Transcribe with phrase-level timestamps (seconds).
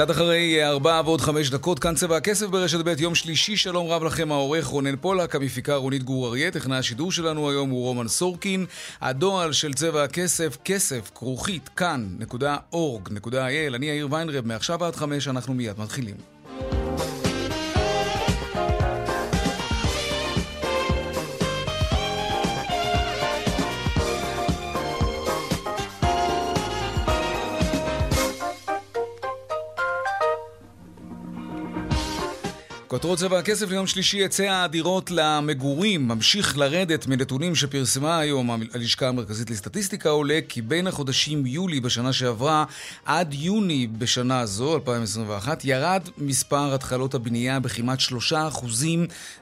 [0.00, 4.04] קצת אחרי ארבע ועוד חמש דקות, כאן צבע הכסף ברשת ב', יום שלישי, שלום רב
[4.04, 8.66] לכם העורך רונן פולק, המפיקה רונית גור אריה, טכנאי השידור שלנו היום הוא רומן סורקין,
[9.00, 15.78] הדועל של צבע הכסף, כסף, כרוכית, כאן.org.il, אני יאיר ויינרב, מעכשיו עד חמש אנחנו מיד
[15.78, 16.39] מתחילים.
[32.90, 39.50] כותרות צבע הכסף ליום שלישי היצע הדירות למגורים ממשיך לרדת מנתונים שפרסמה היום הלשכה המרכזית
[39.50, 42.64] לסטטיסטיקה עולה כי בין החודשים יולי בשנה שעברה
[43.04, 47.98] עד יוני בשנה זו, 2021, ירד מספר התחלות הבנייה בכמעט
[48.32, 48.34] 3%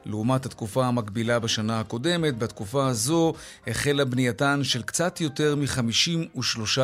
[0.06, 2.38] לעומת התקופה המקבילה בשנה הקודמת.
[2.38, 3.34] בתקופה הזו
[3.66, 6.80] החלה בנייתן של קצת יותר מ-53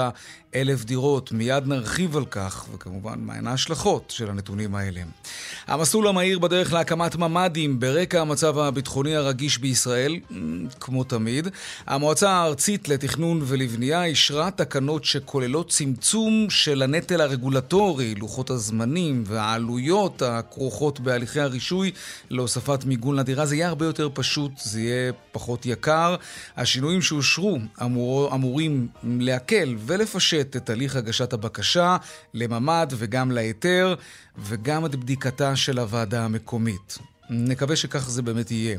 [0.54, 1.32] אלף דירות.
[1.32, 5.02] מיד נרחיב על כך, וכמובן, מהן ההשלכות של הנתונים האלה.
[5.66, 10.16] המסלול המהיר בדרך להקמת ממ"דים ברקע המצב הביטחוני הרגיש בישראל,
[10.80, 11.48] כמו תמיד.
[11.86, 21.00] המועצה הארצית לתכנון ולבנייה אישרה תקנות שכוללות צמצום של הנטל הרגולטורי, לוחות הזמנים והעלויות הכרוכות
[21.00, 21.92] בהליכי הרישוי
[22.30, 23.46] להוספת מיגון לדירה.
[23.46, 26.16] זה יהיה הרבה יותר פשוט, זה יהיה פחות יקר.
[26.56, 31.96] השינויים שאושרו אמור, אמורים להקל ולפשט את תהליך הגשת הבקשה
[32.34, 33.94] לממ"ד וגם להיתר,
[34.38, 36.98] וגם את בדיקתה של הוועדה המקומית.
[37.30, 38.78] נקווה שכך זה באמת יהיה.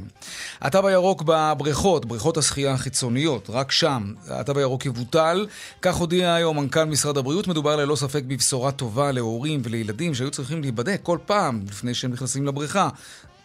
[0.61, 4.13] התו הירוק בבריכות, בריכות השחייה החיצוניות, רק שם.
[4.29, 5.47] התו הירוק יבוטל.
[5.81, 7.47] כך הודיע היום מנכ"ל משרד הבריאות.
[7.47, 12.45] מדובר ללא ספק בבשורה טובה להורים ולילדים שהיו צריכים להיבדק כל פעם לפני שהם נכנסים
[12.45, 12.89] לבריכה.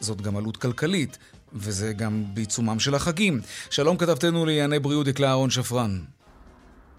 [0.01, 1.19] זאת גם עלות כלכלית,
[1.53, 3.41] וזה גם בעיצומם של החגים.
[3.71, 6.01] שלום כתבתנו לענייני בריאות, דקלה אהרון שפרן.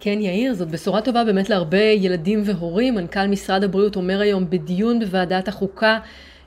[0.03, 2.95] כן, יאיר, זאת בשורה טובה באמת להרבה ילדים והורים.
[2.95, 5.99] מנכ"ל משרד הבריאות אומר היום בדיון בוועדת החוקה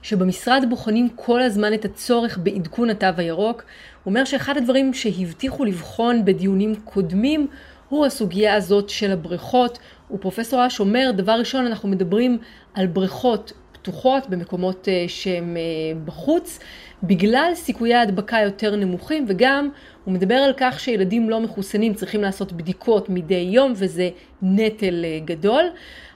[0.03, 3.63] שבמשרד בוחנים כל הזמן את הצורך בעדכון התו הירוק.
[3.63, 7.47] הוא אומר שאחד הדברים שהבטיחו לבחון בדיונים קודמים
[7.89, 9.79] הוא הסוגיה הזאת של הבריכות.
[10.11, 12.39] ופרופסור אש אומר, דבר ראשון, אנחנו מדברים
[12.75, 16.59] על בריכות פתוחות במקומות אה, שהם אה, בחוץ,
[17.07, 19.69] בגלל סיכויי ההדבקה יותר נמוכים, וגם
[20.05, 24.11] הוא מדבר על כך שילדים לא מחוסנים צריכים לעשות בדיקות מדי יום, וזה
[24.43, 25.65] נטל אה, גדול.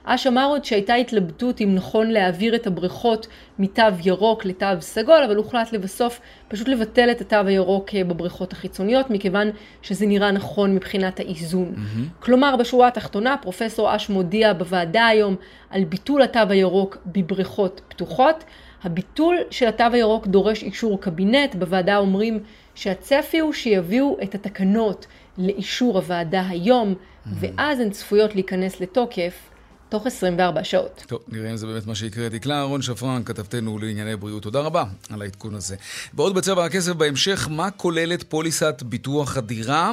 [0.03, 3.27] אש אמר עוד שהייתה התלבטות אם נכון להעביר את הבריכות
[3.59, 9.09] מתו ירוק לתו סגול, אבל הוחלט לבסוף פשוט לבטל את התו הירוק אה, בבריכות החיצוניות,
[9.09, 9.49] מכיוון
[9.81, 11.73] שזה נראה נכון מבחינת האיזון.
[11.75, 12.23] Mm-hmm.
[12.23, 15.35] כלומר, בשורה התחתונה, פרופסור אש מודיע בוועדה היום
[15.69, 18.43] על ביטול התו הירוק בבריכות פתוחות.
[18.83, 22.39] הביטול של התו הירוק דורש אישור קבינט, בוועדה אומרים
[22.75, 25.05] שהצפי הוא שיביאו את התקנות
[25.37, 27.29] לאישור הוועדה היום, mm-hmm.
[27.33, 29.48] ואז הן צפויות להיכנס לתוקף
[29.89, 31.03] תוך 24 שעות.
[31.07, 32.29] טוב, נראה אם זה באמת מה שיקרה.
[32.29, 35.75] דקלה אהרון שפרן, כתבתנו לענייני בריאות, תודה רבה על העדכון הזה.
[36.13, 39.91] ועוד בצבע הכסף בהמשך, מה כוללת פוליסת ביטוח הדירה,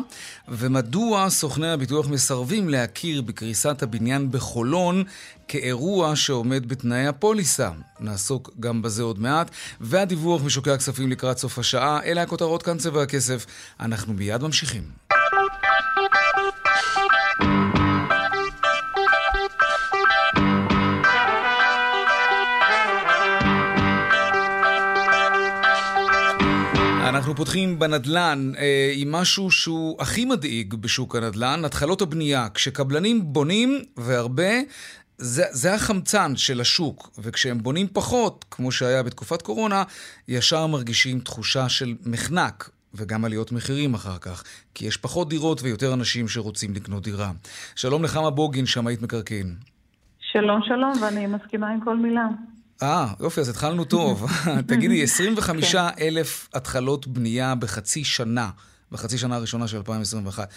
[0.49, 5.05] ומדוע סוכני הביטוח מסרבים להכיר בקריסת הבניין בחולון
[5.49, 7.71] כאירוע שעומד בתנאי הפוליסה.
[8.01, 9.51] נעסוק גם בזה עוד מעט.
[9.81, 13.47] והדיווח משוקי הכספים לקראת סוף השעה, אלה הכותרות כאן צבע הכסף.
[13.81, 14.83] אנחנו מיד ממשיכים.
[27.17, 32.49] אנחנו פותחים בנדל"ן אה, עם משהו שהוא הכי מדאיג בשוק הנדל"ן, התחלות הבנייה.
[32.55, 34.51] כשקבלנים בונים, והרבה,
[35.19, 39.83] זה, זה החמצן של השוק, וכשהם בונים פחות, כמו שהיה בתקופת קורונה,
[40.29, 45.95] ישר מרגישים תחושה של מחנק, וגם עליות מחירים אחר כך, כי יש פחות דירות ויותר
[45.95, 47.31] אנשים שרוצים לקנות דירה.
[47.77, 49.55] שלום לחמה בוגין, שמאית מקרקעין.
[50.21, 52.27] שלום, שלום, ואני מסכימה עם כל מילה.
[52.83, 54.27] אה, יופי, אז התחלנו טוב.
[54.69, 58.51] תגידי, 25 אלף התחלות בנייה בחצי שנה,
[58.93, 60.49] בחצי שנה הראשונה של 2021.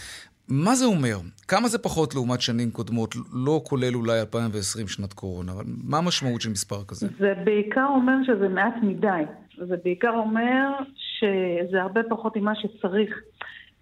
[0.47, 1.17] מה זה אומר?
[1.47, 6.41] כמה זה פחות לעומת שנים קודמות, לא כולל אולי 2020 שנת קורונה, אבל מה המשמעות
[6.41, 7.07] של מספר כזה?
[7.19, 9.23] זה בעיקר אומר שזה מעט מדי.
[9.67, 13.19] זה בעיקר אומר שזה הרבה פחות ממה שצריך.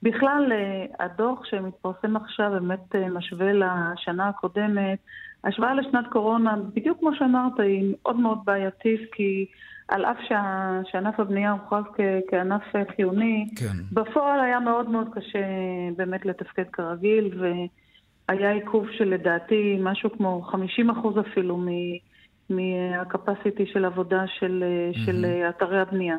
[0.04, 0.52] בכלל,
[1.00, 5.00] הדוח שמתפרסם עכשיו באמת משווה לשנה הקודמת.
[5.44, 9.46] השוואה לשנת קורונה, בדיוק כמו שאמרת, היא מאוד מאוד בעייתית, כי
[9.88, 11.84] על אף שה, שענף הבנייה הוכרז
[12.30, 12.62] כענף
[12.96, 13.78] חיוני, כן.
[13.92, 15.40] בפועל היה מאוד מאוד קשה
[15.96, 21.66] באמת לתפקד כרגיל, והיה עיכוב של לדעתי משהו כמו 50 אחוז אפילו
[22.50, 25.06] מהקפסיטי של עבודה של, mm-hmm.
[25.06, 26.16] של אתרי הבנייה.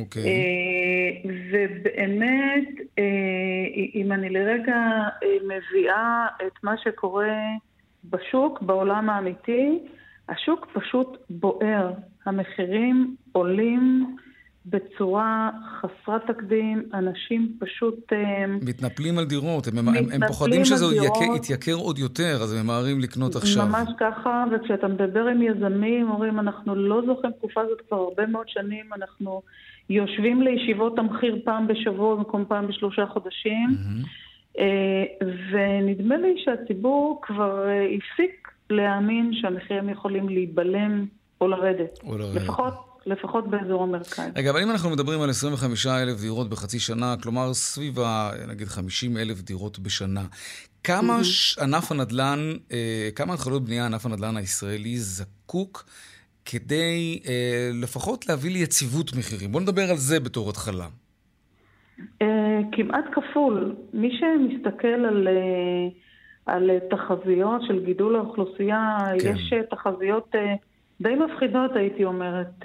[0.00, 0.22] אוקיי.
[0.22, 0.26] Okay.
[0.26, 2.68] אה, ובאמת,
[2.98, 3.04] אה,
[3.94, 4.76] אם אני לרגע
[5.22, 7.34] אה, מביאה את מה שקורה
[8.10, 9.78] בשוק, בעולם האמיתי,
[10.28, 11.92] השוק פשוט בוער.
[12.26, 14.16] המחירים עולים
[14.66, 15.50] בצורה
[15.80, 18.12] חסרת תקדים, אנשים פשוט...
[18.12, 22.64] אה, מתנפלים על דירות, הם, הם, הם פוחדים שזה דירות, יתייקר עוד יותר, אז הם
[22.64, 23.66] ממהרים לקנות עכשיו.
[23.66, 28.48] ממש ככה, וכשאתה מדבר עם יזמים, אומרים, אנחנו לא זוכרים תקופה הזאת כבר הרבה מאוד
[28.48, 29.42] שנים, אנחנו
[29.90, 34.25] יושבים לישיבות המחיר פעם בשבוע במקום פעם בשלושה חודשים, mm-hmm.
[35.52, 41.06] ונדמה לי שהציבור כבר אה, הפסיק להאמין שהמחירים יכולים להיבלם
[41.40, 41.98] או לרדת.
[42.02, 42.42] או לרדת.
[42.42, 42.74] לפחות,
[43.06, 44.30] לפחות באזור המרכז.
[44.36, 48.30] רגע, אבל אם אנחנו מדברים על 25 אלף דירות בחצי שנה, כלומר סביב ה...
[48.48, 50.24] נגיד 50 אלף דירות בשנה,
[50.84, 51.62] כמה mm-hmm.
[51.62, 55.84] ענף הנדל"ן, אה, כמה התחלות בנייה ענף הנדל"ן הישראלי זקוק
[56.44, 59.52] כדי אה, לפחות להביא ליציבות מחירים?
[59.52, 60.88] בואו נדבר על זה בתור התחלה.
[62.22, 63.74] אה, כמעט כפול.
[63.92, 65.28] מי שמסתכל על...
[65.28, 65.88] אה,
[66.46, 69.32] על תחזיות של גידול האוכלוסייה, כן.
[69.34, 70.34] יש אה, תחזיות
[71.00, 72.64] די מפחידות, הייתי אומרת,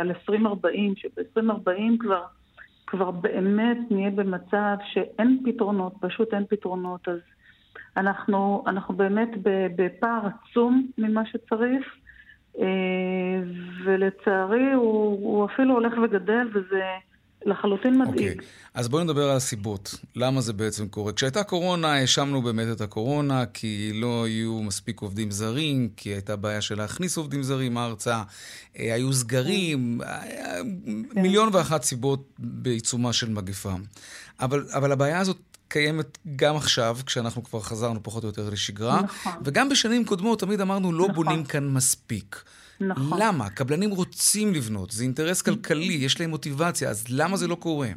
[0.00, 1.70] על 2040, שב-2040
[2.00, 2.22] כבר,
[2.86, 7.08] כבר באמת נהיה במצב שאין פתרונות, פשוט אין פתרונות.
[7.08, 7.18] אז
[7.96, 9.28] אנחנו, אנחנו באמת
[9.76, 11.96] בפער עצום ממה שצריך,
[13.84, 16.84] ולצערי הוא, הוא אפילו הולך וגדל, וזה...
[17.46, 18.28] לחלוטין מדאיג.
[18.28, 18.32] Okay.
[18.32, 18.48] אוקיי.
[18.74, 19.94] אז בואי נדבר על הסיבות.
[20.16, 21.12] למה זה בעצם קורה?
[21.12, 26.60] כשהייתה קורונה, האשמנו באמת את הקורונה, כי לא היו מספיק עובדים זרים, כי הייתה בעיה
[26.60, 28.22] של להכניס עובדים זרים ארצה,
[28.78, 30.00] אה, היו סגרים,
[31.14, 31.22] כן.
[31.22, 33.74] מיליון ואחת סיבות בעיצומה של מגפה.
[34.40, 35.38] אבל, אבל הבעיה הזאת
[35.68, 39.32] קיימת גם עכשיו, כשאנחנו כבר חזרנו פחות או יותר לשגרה, נכון.
[39.44, 41.14] וגם בשנים קודמות תמיד אמרנו, לא נכון.
[41.14, 42.42] בונים כאן מספיק.
[42.80, 43.18] נכון.
[43.22, 43.50] למה?
[43.50, 47.88] קבלנים רוצים לבנות, זה אינטרס כלכלי, יש להם מוטיבציה, אז למה זה לא קורה?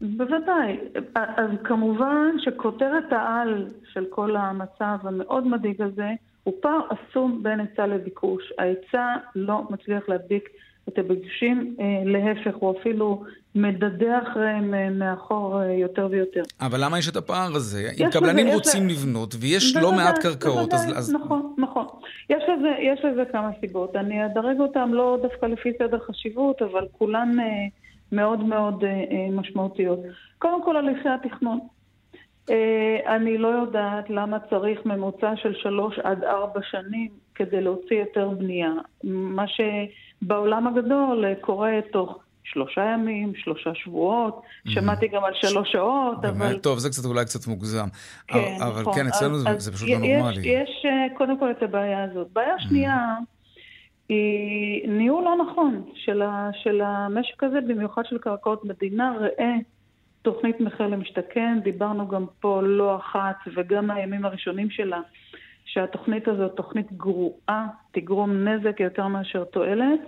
[0.00, 0.78] בוודאי.
[1.14, 6.10] אז כמובן שכותרת העל של כל המצב המאוד מדאיג הזה
[6.42, 8.52] הוא פער עצום בין היצע לביקוש.
[8.58, 10.48] ההיצע לא מצליח להדביק
[10.88, 13.24] את הביקושים, אה, להפך, הוא אפילו
[13.54, 16.42] מדדה אחריהם אה, מאחור אה, יותר ויותר.
[16.60, 17.90] אבל למה יש את הפער הזה?
[18.00, 18.92] אם קבלנים רוצים יש...
[18.92, 21.14] לבנות ויש לא לא מעט קרקעות, בוודאי, אז...
[21.14, 21.86] נכון, נכון.
[22.30, 23.96] יש לזה, יש לזה כמה סיבות.
[23.96, 27.36] אני אדרג אותן לא דווקא לפי סדר חשיבות, אבל כולן
[28.12, 28.84] מאוד מאוד
[29.32, 29.98] משמעותיות.
[30.38, 31.58] קודם כל, הליכי התכנון.
[33.06, 38.70] אני לא יודעת למה צריך ממוצע של שלוש עד ארבע שנים כדי להוציא היתר בנייה.
[39.04, 44.70] מה שבעולם הגדול קורה תוך שלושה ימים, שלושה שבועות, mm-hmm.
[44.70, 46.58] שמעתי גם על שלוש שעות, באמת, אבל...
[46.58, 47.86] טוב, זה קצת אולי קצת מוגזם.
[48.26, 48.94] כן, אבל נכון.
[48.94, 50.40] כן, אצלנו אז, זה, זה פשוט לא נורמלי.
[50.40, 52.28] יש, יש אה, קודם כל את הבעיה הזאת.
[52.32, 52.68] בעיה mm-hmm.
[52.68, 53.14] שנייה
[54.08, 59.12] היא ניהול לא נכון של, ה, של המשק הזה, במיוחד של קרקעות מדינה.
[59.20, 59.54] ראה
[60.22, 65.00] תוכנית מחיר למשתכן, דיברנו גם פה לא אחת, וגם מהימים הראשונים שלה,
[65.66, 70.00] שהתוכנית הזאת תוכנית גרועה, תגרום נזק יותר מאשר תועלת.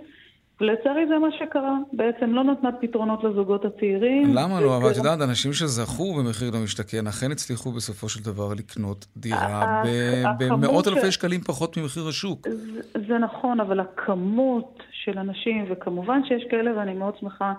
[0.61, 1.77] לצערי זה מה שקרה.
[1.93, 4.33] בעצם לא נתנה פתרונות לזוגות הצעירים.
[4.33, 4.77] למה לא?
[4.77, 9.83] אבל את יודעת, אנשים שזכו במחיר למשתכן, אכן הצליחו בסופו של דבר לקנות דירה
[10.39, 12.47] במאות אלפי שקלים פחות ממחיר השוק.
[13.07, 17.53] זה נכון, אבל הכמות של אנשים, וכמובן שיש כאלה, ואני מאוד שמחה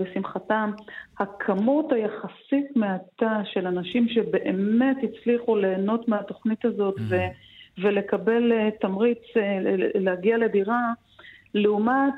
[0.00, 0.70] בשמחתם,
[1.18, 7.80] הכמות היחסית מעטה של אנשים שבאמת הצליחו ליהנות מהתוכנית הזאת mm-hmm.
[7.82, 9.58] ולקבל אה, תמריץ אה,
[9.94, 10.92] להגיע לדירה,
[11.54, 12.14] לעומת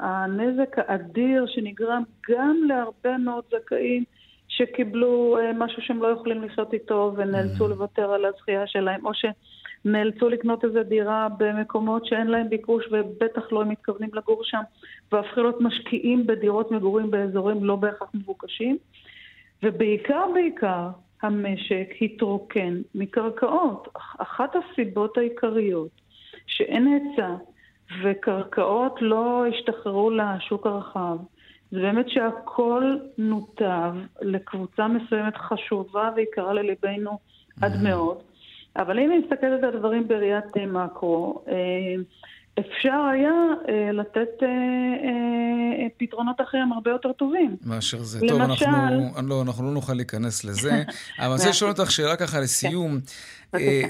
[0.00, 4.04] הנזק האדיר שנגרם גם להרבה מאוד זכאים
[4.56, 7.68] שקיבלו אה, משהו שהם לא יכולים לחיות איתו ונאלצו mm.
[7.68, 13.62] לוותר על הזכייה שלהם, או שנאלצו לקנות איזו דירה במקומות שאין להם ביקוש ובטח לא
[13.62, 14.60] הם מתכוונים לגור שם,
[15.12, 18.78] והפכו להיות משקיעים בדירות מגורים באזורים לא בהכרח מבוקשים.
[19.62, 20.88] ובעיקר בעיקר
[21.22, 23.88] המשק התרוקן מקרקעות.
[24.18, 25.90] אחת הסיבות העיקריות
[26.46, 27.34] שאין היצע
[28.02, 31.16] וקרקעות לא השתחררו לשוק הרחב.
[31.72, 37.18] זה באמת שהכל נותב לקבוצה מסוימת חשובה ויקרה לליבנו
[37.62, 37.84] עד mm-hmm.
[37.84, 38.18] מאוד.
[38.76, 41.54] אבל אם אני מסתכלת על הדברים בראיית מקרו, אה,
[42.60, 43.32] אפשר היה
[43.68, 47.56] אה, לתת אה, אה, פתרונות אחרים הרבה יותר טובים.
[47.64, 48.18] מאשר זה.
[48.22, 48.28] למשל...
[48.28, 50.70] טוב, אנחנו לא, אנחנו לא נוכל להיכנס לזה,
[51.18, 53.00] אבל אני רוצה לשאול אותך שאלה ככה לסיום.
[53.52, 53.58] כן.
[53.58, 53.82] אה,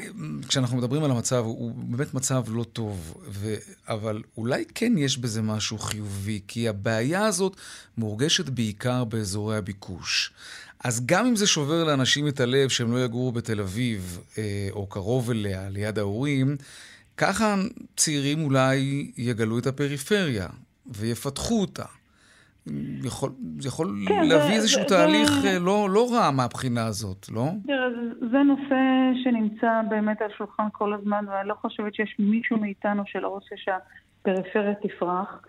[0.48, 3.54] כשאנחנו מדברים על המצב, הוא באמת מצב לא טוב, ו...
[3.88, 7.56] אבל אולי כן יש בזה משהו חיובי, כי הבעיה הזאת
[7.98, 10.32] מורגשת בעיקר באזורי הביקוש.
[10.84, 14.86] אז גם אם זה שובר לאנשים את הלב שהם לא יגורו בתל אביב, אה, או
[14.86, 16.56] קרוב אליה, ליד ההורים,
[17.22, 17.54] ככה
[17.96, 18.76] צעירים אולי
[19.16, 20.46] יגלו את הפריפריה
[20.86, 21.84] ויפתחו אותה.
[23.04, 23.30] יכול,
[23.64, 25.58] יכול כן, להביא זה, איזשהו זה, תהליך זה...
[25.60, 27.44] לא, לא רע מהבחינה הזאת, לא?
[27.66, 28.76] תראה, זה, זה נושא
[29.24, 34.74] שנמצא באמת על שולחן כל הזמן, ואני לא חושבת שיש מישהו מאיתנו שלא רוצה שהפריפריה
[34.74, 35.42] תפרח.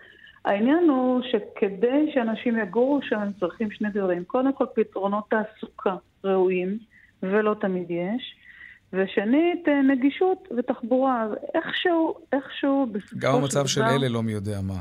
[0.44, 4.24] העניין הוא שכדי שאנשים יגורו שם הם צריכים שני דברים.
[4.24, 6.78] קודם כל פתרונות תעסוקה ראויים,
[7.22, 8.43] ולא תמיד יש.
[8.96, 11.26] ושנית, אה, נגישות ותחבורה.
[11.54, 13.28] איכשהו, איכשהו, בסופו של דבר...
[13.28, 14.80] גם המצב של אלה לא מי יודע מה.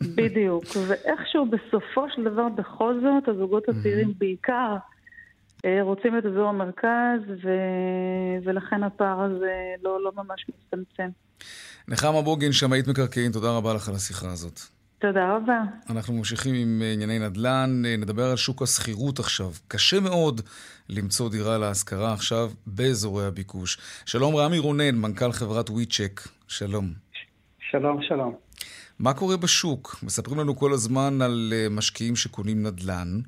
[0.00, 4.76] בדיוק, ואיכשהו בסופו של דבר בכל זאת, הזוגות הצעירים בעיקר
[5.64, 7.48] אה, רוצים את אזור המרכז, ו...
[8.44, 11.08] ולכן הפער הזה לא, לא ממש מצטמצם.
[11.88, 14.77] נחמה בוגין, שמאית מקרקעין, תודה רבה לך על השיחה הזאת.
[15.00, 15.62] תודה רבה.
[15.90, 19.50] אנחנו ממשיכים עם אה, ענייני נדל"ן, אה, נדבר על שוק השכירות עכשיו.
[19.68, 20.40] קשה מאוד
[20.88, 23.78] למצוא דירה להשכרה עכשיו באזורי הביקוש.
[24.06, 26.84] שלום רמי רונן, מנכ"ל חברת וויצ'ק, שלום.
[27.70, 28.34] שלום, שלום.
[28.98, 29.96] מה קורה בשוק?
[30.02, 33.20] מספרים לנו כל הזמן על אה, משקיעים שקונים נדל"ן.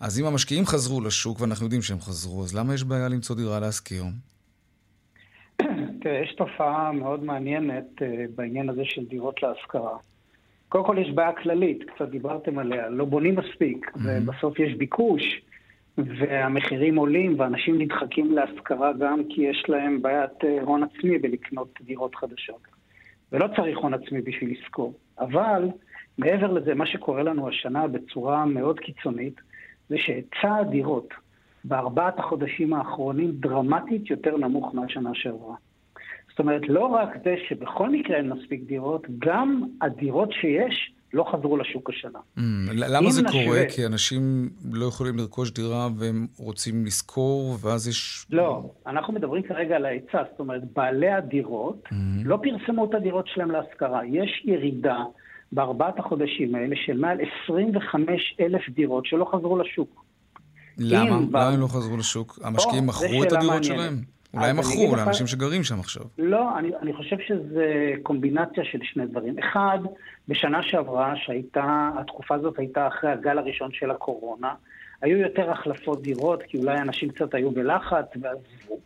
[0.00, 3.60] אז אם המשקיעים חזרו לשוק, ואנחנו יודעים שהם חזרו, אז למה יש בעיה למצוא דירה
[3.60, 4.04] להשכיר?
[6.02, 8.02] תראה, יש תופעה מאוד מעניינת
[8.34, 9.96] בעניין הזה של דירות להשכרה.
[10.74, 13.98] קודם כל יש בעיה כללית, קצת דיברתם עליה, לא בונים מספיק, mm-hmm.
[14.04, 15.22] ובסוף יש ביקוש,
[15.98, 22.14] והמחירים עולים, ואנשים נדחקים להשכרה גם כי יש להם בעיית אה, הון עצמי בלקנות דירות
[22.14, 22.60] חדשות.
[23.32, 24.92] ולא צריך הון עצמי בשביל לשכור.
[25.18, 25.68] אבל
[26.18, 29.40] מעבר לזה, מה שקורה לנו השנה בצורה מאוד קיצונית,
[29.88, 31.08] זה שהיצע הדירות
[31.64, 35.54] בארבעת החודשים האחרונים דרמטית יותר נמוך מהשנה שעברה.
[36.34, 41.56] זאת אומרת, לא רק זה שבכל מקרה אין מספיק דירות, גם הדירות שיש לא חזרו
[41.56, 42.18] לשוק השנה.
[42.38, 42.40] Mm,
[42.74, 43.44] למה זה נשווה...
[43.44, 43.60] קורה?
[43.74, 48.26] כי אנשים לא יכולים לרכוש דירה והם רוצים לשכור, ואז יש...
[48.30, 51.94] לא, אנחנו מדברים כרגע על ההיצע, זאת אומרת, בעלי הדירות mm.
[52.24, 54.00] לא פרסמו את הדירות שלהם להשכרה.
[54.06, 54.98] יש ירידה
[55.52, 60.04] בארבעת החודשים האלה של מעל 25 אלף דירות שלא חזרו לשוק.
[60.78, 61.20] למה?
[61.20, 62.38] למה הם לא חזרו לשוק?
[62.42, 63.64] המשקיעים מכרו את הדירות מעניינת.
[63.64, 64.13] שלהם?
[64.34, 66.02] אולי הם מכרו לאנשים שגרים שם עכשיו.
[66.18, 69.38] לא, אני, אני חושב שזה קומבינציה של שני דברים.
[69.38, 69.78] אחד,
[70.28, 74.54] בשנה שעברה, שהייתה, התקופה הזאת הייתה אחרי הגל הראשון של הקורונה,
[75.02, 78.78] היו יותר החלפות דירות, כי אולי אנשים קצת היו בלחץ ועזבו.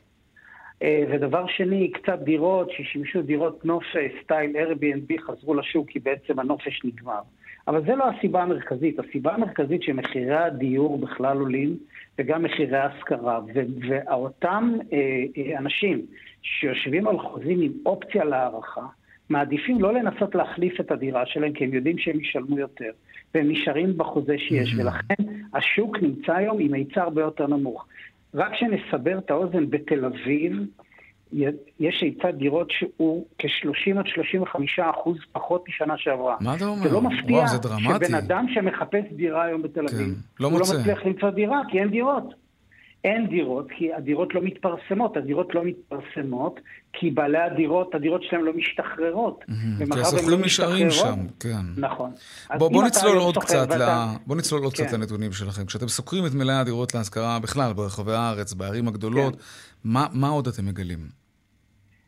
[0.82, 6.80] אה, ודבר שני, קצת דירות ששימשו דירות נופש, סטייל Airbnb, חזרו לשוק כי בעצם הנופש
[6.84, 7.20] נגמר.
[7.68, 8.98] אבל זה לא הסיבה המרכזית.
[8.98, 11.76] הסיבה המרכזית שמחירי הדיור בכלל עולים,
[12.18, 13.40] וגם מחירי ההשכרה.
[13.88, 14.98] ואותם אה,
[15.36, 16.06] אה, אנשים
[16.42, 18.86] שיושבים על חוזים עם אופציה להערכה,
[19.28, 22.90] מעדיפים לא לנסות להחליף את הדירה שלהם, כי הם יודעים שהם ישלמו יותר,
[23.34, 24.80] והם נשארים בחוזה שיש, mm-hmm.
[24.82, 27.86] ולכן השוק נמצא היום עם היצע הרבה יותר נמוך.
[28.34, 30.52] רק שנסבר את האוזן, בתל אביב,
[31.80, 36.36] יש היצע דירות שהוא כ-30 עד 35 אחוז פחות משנה שעברה.
[36.40, 36.88] מה אתה אומר?
[36.88, 37.80] זה לא מפתיע וואו.
[37.80, 40.74] שבן אדם שמחפש דירה היום בתל אביב, כן, לא הוא לא מוצא.
[40.74, 42.47] לא מצליח למצוא דירה כי אין דירות.
[43.04, 45.16] אין דירות, כי הדירות לא מתפרסמות.
[45.16, 46.60] הדירות לא מתפרסמות,
[46.92, 49.44] כי בעלי הדירות, הדירות שלהם לא משתחררות.
[49.78, 51.66] כי השוכרים לא נשארים שם, כן.
[51.76, 52.10] נכון.
[52.58, 54.06] בוא, בוא נצלול עוד קצת, ואתה...
[54.14, 54.26] ל...
[54.26, 54.84] בוא נצלול עוד כן.
[54.84, 55.66] קצת לנתונים שלכם.
[55.66, 59.40] כשאתם סוקרים את מלאי הדירות להשכרה בכלל, ברחבי הארץ, בערים הגדולות, כן.
[59.84, 60.98] מה, מה עוד אתם מגלים?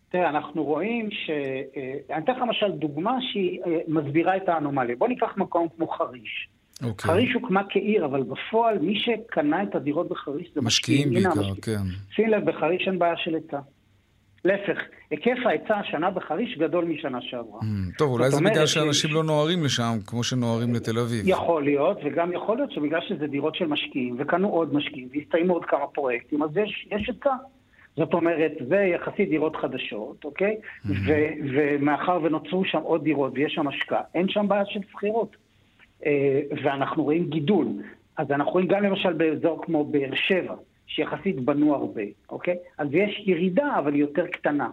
[0.09, 1.31] תראה, אנחנו רואים ש...
[1.31, 4.97] אה, אני אתן לך למשל דוגמה שהיא אה, מסבירה את האנומליה.
[4.97, 6.49] בוא ניקח מקום כמו חריש.
[6.81, 6.87] Okay.
[6.87, 7.11] אוקיי.
[7.11, 11.09] חריש הוקמה כעיר, אבל בפועל מי שקנה את הדירות בחריש זה משקיעים.
[11.09, 11.55] משקיעים בעיקר.
[11.63, 11.83] כן.
[12.15, 13.59] שים לב, בחריש אין בעיה של היצע.
[14.45, 14.79] להפך,
[15.11, 17.61] היקף ההיצע השנה בחריש גדול משנה שעברה.
[17.61, 19.13] Mm, טוב, אולי זה בגלל שאנשים ש...
[19.13, 21.23] לא נוהרים לשם, כמו שנוהרים לתל אביב.
[21.25, 25.65] יכול להיות, וגם יכול להיות שבגלל שזה דירות של משקיעים, וקנו עוד משקיעים, והסתיימו עוד
[25.65, 27.35] כמה פרויקטים, אז יש, יש היצע.
[27.97, 30.57] זאת אומרת, זה יחסית דירות חדשות, אוקיי?
[30.57, 30.91] Mm-hmm.
[31.07, 35.37] ו- ומאחר ונוצרו שם עוד דירות ויש שם השקעה, אין שם בעיה של שכירות.
[36.07, 37.67] אה, ואנחנו רואים גידול.
[38.17, 40.55] אז אנחנו רואים גם למשל באזור כמו באר שבע,
[40.87, 42.57] שיחסית בנו הרבה, אוקיי?
[42.79, 44.69] אז יש ירידה, אבל היא יותר קטנה.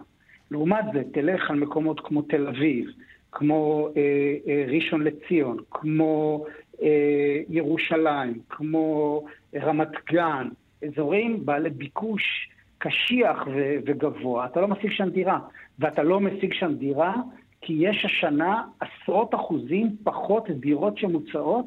[0.50, 2.90] לעומת זה, תלך על מקומות כמו תל אביב,
[3.32, 4.02] כמו אה,
[4.48, 6.44] אה, ראשון לציון, כמו
[6.82, 10.48] אה, ירושלים, כמו רמת גן,
[10.86, 13.38] אזורים בעלי ביקוש קשיח
[13.86, 15.38] וגבוה, אתה לא משיג שם דירה.
[15.78, 17.14] ואתה לא משיג שם דירה
[17.60, 21.66] כי יש השנה עשרות אחוזים פחות דירות שמוצעות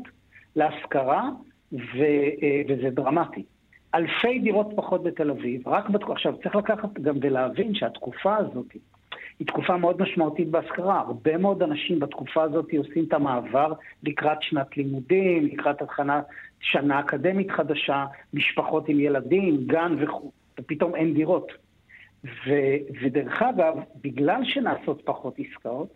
[0.55, 1.29] להשכרה,
[1.73, 2.03] ו,
[2.41, 3.43] אה, וזה דרמטי.
[3.95, 8.65] אלפי דירות פחות בתל אביב, רק בתקופה, עכשיו צריך לקחת גם ולהבין שהתקופה הזאת
[9.39, 10.99] היא תקופה מאוד משמעותית בהשכרה.
[10.99, 16.25] הרבה מאוד אנשים בתקופה הזאת עושים את המעבר לקראת שנת לימודים, לקראת התחנת
[16.59, 21.51] שנה אקדמית חדשה, משפחות עם ילדים, גן וכו', ופתאום אין דירות.
[22.25, 22.49] ו,
[23.01, 23.73] ודרך אגב,
[24.03, 25.87] בגלל שנעשות פחות עסקאות,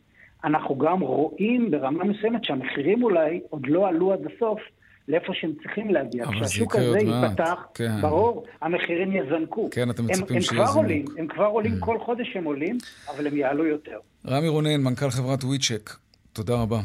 [0.44, 4.60] אנחנו גם רואים ברמה מסוימת שהמחירים אולי עוד לא עלו עד הסוף
[5.08, 6.26] לאיפה שהם צריכים להגיע.
[6.26, 8.02] כשהשוק הזה ייפתח, כן.
[8.02, 9.70] ברור, המחירים יזנקו.
[9.72, 10.62] כן, אתם מצפים שיזנקו.
[10.62, 11.86] הם כבר עולים, הם כבר עולים, mm.
[11.86, 12.78] כל חודש הם עולים,
[13.10, 14.00] אבל הם יעלו יותר.
[14.28, 15.90] רמי רונן, מנכ"ל חברת וויצ'ק,
[16.34, 16.80] תודה רבה.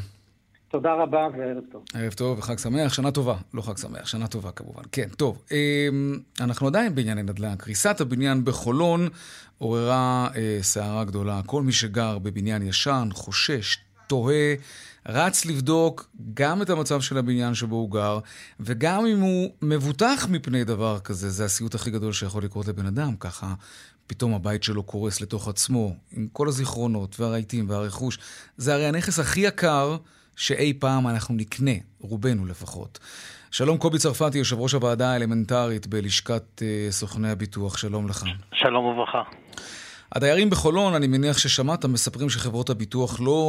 [0.71, 1.85] תודה רבה וערב טוב.
[1.95, 3.37] ערב טוב וחג שמח, שנה טובה.
[3.55, 4.83] לא חג שמח, שנה טובה כמובן.
[4.93, 5.43] כן, טוב.
[5.51, 7.57] אמ, אנחנו עדיין בענייני נדל"ן.
[7.57, 9.09] קריסת הבניין בחולון
[9.59, 11.41] עוררה אה, סערה גדולה.
[11.47, 14.55] כל מי שגר בבניין ישן, חושש, תוהה,
[15.09, 18.19] רץ לבדוק גם את המצב של הבניין שבו הוא גר,
[18.61, 23.17] וגם אם הוא מבוטח מפני דבר כזה, זה הסיוט הכי גדול שיכול לקרות לבן אדם,
[23.17, 23.55] ככה
[24.07, 28.19] פתאום הבית שלו קורס לתוך עצמו, עם כל הזיכרונות והרהיטים והרכוש.
[28.57, 29.97] זה הרי הנכס הכי יקר
[30.41, 31.71] שאי פעם אנחנו נקנה,
[32.01, 32.99] רובנו לפחות.
[33.51, 38.25] שלום קובי צרפתי, יושב ראש הוועדה האלמנטרית בלשכת uh, סוכני הביטוח, שלום לך.
[38.53, 39.23] שלום וברכה.
[40.15, 43.41] הדיירים בחולון, אני מניח ששמעת, מספרים שחברות הביטוח לא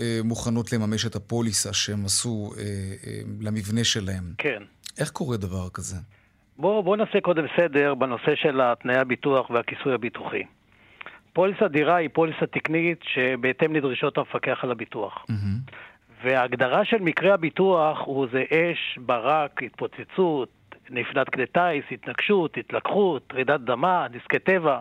[0.00, 4.24] אה, מוכנות לממש את הפוליסה שהם עשו אה, אה, למבנה שלהם.
[4.38, 4.62] כן.
[4.98, 5.96] איך קורה דבר כזה?
[6.58, 10.42] בואו בוא נעשה קודם סדר בנושא של תנאי הביטוח והכיסוי הביטוחי.
[11.32, 15.24] פוליסה דירה היא פוליסה תקנית שבהתאם לדרישות המפקח על הביטוח.
[15.30, 15.72] Mm-hmm.
[16.22, 20.48] וההגדרה של מקרה הביטוח הוא זה אש, ברק, התפוצצות,
[20.90, 24.80] נפילת כלי טיס, התנגשות, התלקחות, רעידת דמה, נזקי טבע.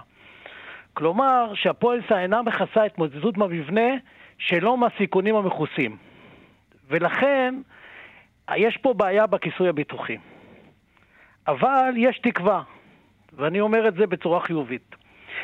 [0.94, 3.91] כלומר שהפוליסה אינה מכסה התמודדות במבנה
[4.38, 5.98] שלא מהסיכונים המכוסים.
[6.88, 7.56] ולכן
[8.56, 10.17] יש פה בעיה בכיסוי הביטוחי.
[11.48, 12.62] אבל יש תקווה,
[13.34, 14.96] ואני אומר את זה בצורה חיובית.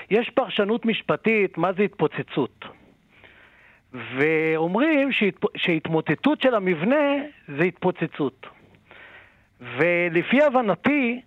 [0.10, 2.66] יש פרשנות משפטית מה זה התפוצצות.
[3.94, 5.36] ואומרים שהת...
[5.56, 7.16] שהתמוטטות של המבנה
[7.58, 8.46] זה התפוצצות.
[9.62, 11.22] ולפי הבנתי,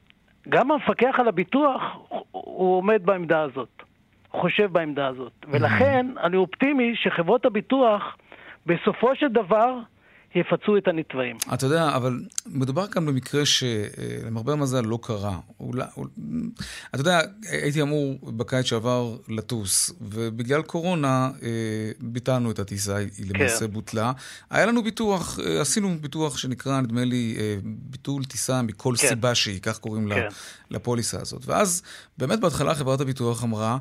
[0.48, 1.83] גם המפקח על הביטוח
[2.31, 3.83] הוא עומד בעמדה הזאת.
[4.31, 5.33] חושב בעמדה הזאת.
[5.48, 8.16] ולכן אני אופטימי שחברות הביטוח
[8.66, 9.79] בסופו של דבר
[10.37, 11.37] יפצו את הנתבעים.
[11.55, 15.38] אתה יודע, אבל מדובר כאן במקרה שלמרבה המזל לא קרה.
[15.61, 15.85] אולי,
[16.94, 17.20] אתה יודע,
[17.51, 21.49] הייתי אמור בקיץ שעבר לטוס, ובגלל קורונה אה,
[22.01, 23.38] ביטלנו את הטיסה, היא כן.
[23.38, 23.66] למעשה.
[23.66, 24.12] בוטלה.
[24.51, 29.09] היה לנו ביטוח, אה, עשינו ביטוח שנקרא, נדמה לי, אה, ביטול טיסה מכל כן.
[29.09, 30.29] סיבה שהיא, כך קוראים כן.
[30.70, 31.46] לפוליסה הזאת.
[31.46, 31.83] ואז
[32.18, 33.79] באמת בהתחלה חברת הביטוח אמרה,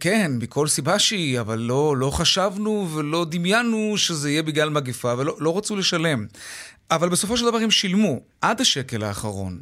[0.00, 5.36] כן, מכל סיבה שהיא, אבל לא, לא חשבנו ולא דמיינו שזה יהיה בגלל מגפה, ולא
[5.40, 6.26] לא רצו לשלם.
[6.90, 9.60] אבל בסופו של דבר הם שילמו, עד השקל האחרון.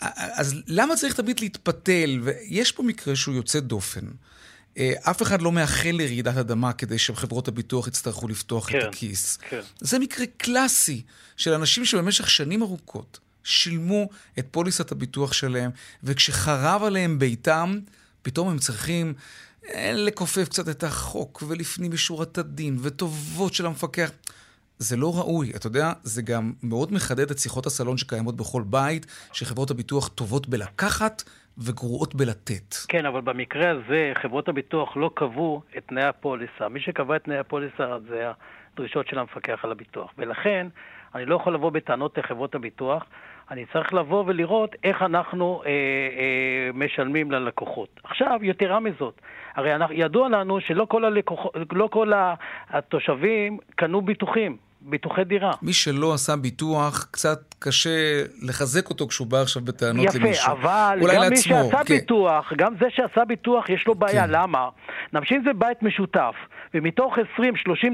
[0.00, 2.20] אז למה צריך תמיד להתפתל?
[2.22, 4.06] ויש פה מקרה שהוא יוצא דופן.
[4.78, 9.38] אה, אף אחד לא מאחל לרעידת אדמה כדי שחברות הביטוח יצטרכו לפתוח כן, את הכיס.
[9.48, 9.60] כן.
[9.80, 11.02] זה מקרה קלאסי
[11.36, 15.70] של אנשים שבמשך שנים ארוכות שילמו את פוליסת הביטוח שלהם,
[16.04, 17.78] וכשחרב עליהם ביתם,
[18.22, 19.14] פתאום הם צריכים
[19.68, 24.10] אה, לכופף קצת את החוק, ולפנים משורת הדין, וטובות של המפקח.
[24.78, 25.52] זה לא ראוי.
[25.56, 30.48] אתה יודע, זה גם מאוד מחדד את שיחות הסלון שקיימות בכל בית, שחברות הביטוח טובות
[30.48, 31.22] בלקחת
[31.58, 32.74] וגרועות בלתת.
[32.88, 36.68] כן, אבל במקרה הזה חברות הביטוח לא קבעו את תנאי הפוליסה.
[36.70, 38.30] מי שקבע את תנאי הפוליסה זה
[38.74, 40.10] הדרישות של המפקח על הביטוח.
[40.18, 40.66] ולכן,
[41.14, 43.04] אני לא יכול לבוא בטענות לחברות הביטוח,
[43.50, 48.00] אני צריך לבוא ולראות איך אנחנו אה, אה, משלמים ללקוחות.
[48.04, 49.20] עכשיו, יתרה מזאת,
[49.54, 52.12] הרי אנחנו, ידוע לנו שלא כל, הלקוח, לא כל
[52.70, 54.56] התושבים קנו ביטוחים.
[54.84, 55.52] ביטוחי דירה.
[55.62, 60.52] מי שלא עשה ביטוח, קצת קשה לחזק אותו כשהוא בא עכשיו בטענות יפה, למישהו.
[60.52, 61.94] יפה, אבל גם לעצמו, מי שעשה כן.
[61.94, 64.26] ביטוח, גם זה שעשה ביטוח, יש לו בעיה.
[64.26, 64.30] כן.
[64.30, 64.68] למה?
[65.12, 66.34] נמשיך זה בית משותף,
[66.74, 67.42] ומתוך 20-30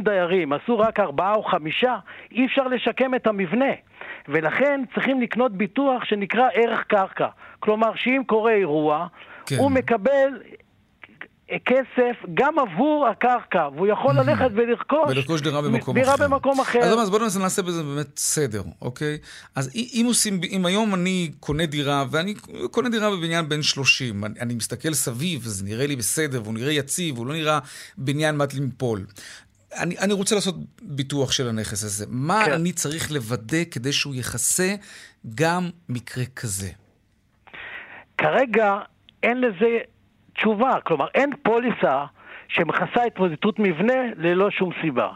[0.05, 1.97] דיירים עשו רק ארבעה או חמישה,
[2.33, 3.73] אי אפשר לשקם את המבנה.
[4.29, 7.29] ולכן צריכים לקנות ביטוח שנקרא ערך קרקע.
[7.61, 9.07] כלומר, שאם קורה אירוע,
[9.47, 9.57] כן.
[9.57, 10.29] הוא מקבל
[11.65, 15.11] כסף גם עבור הקרקע, והוא יכול ללכת ולרכוש...
[15.11, 16.29] ולרכוש דירה במקום דירה אחר.
[16.29, 16.79] במקום אחר.
[16.79, 19.19] אז בואו ננסה נעשה בזה באמת סדר, אוקיי?
[19.55, 22.35] אז אם עושים, אם היום אני קונה דירה, ואני
[22.71, 26.73] קונה דירה בבניין בן 30, אני, אני מסתכל סביב, זה נראה לי בסדר, והוא נראה
[26.73, 27.59] יציב, הוא לא נראה
[27.99, 29.07] בניין מת ליפול.
[29.77, 32.05] אני, אני רוצה לעשות ביטוח של הנכס הזה.
[32.09, 32.53] מה כן.
[32.53, 34.75] אני צריך לוודא כדי שהוא יכסה
[35.35, 36.69] גם מקרה כזה?
[38.19, 38.79] כרגע
[39.23, 39.79] אין לזה
[40.39, 40.81] תשובה.
[40.85, 42.05] כלומר, אין פוליסה
[42.49, 45.09] שמכסה התמודדות מבנה ללא שום סיבה.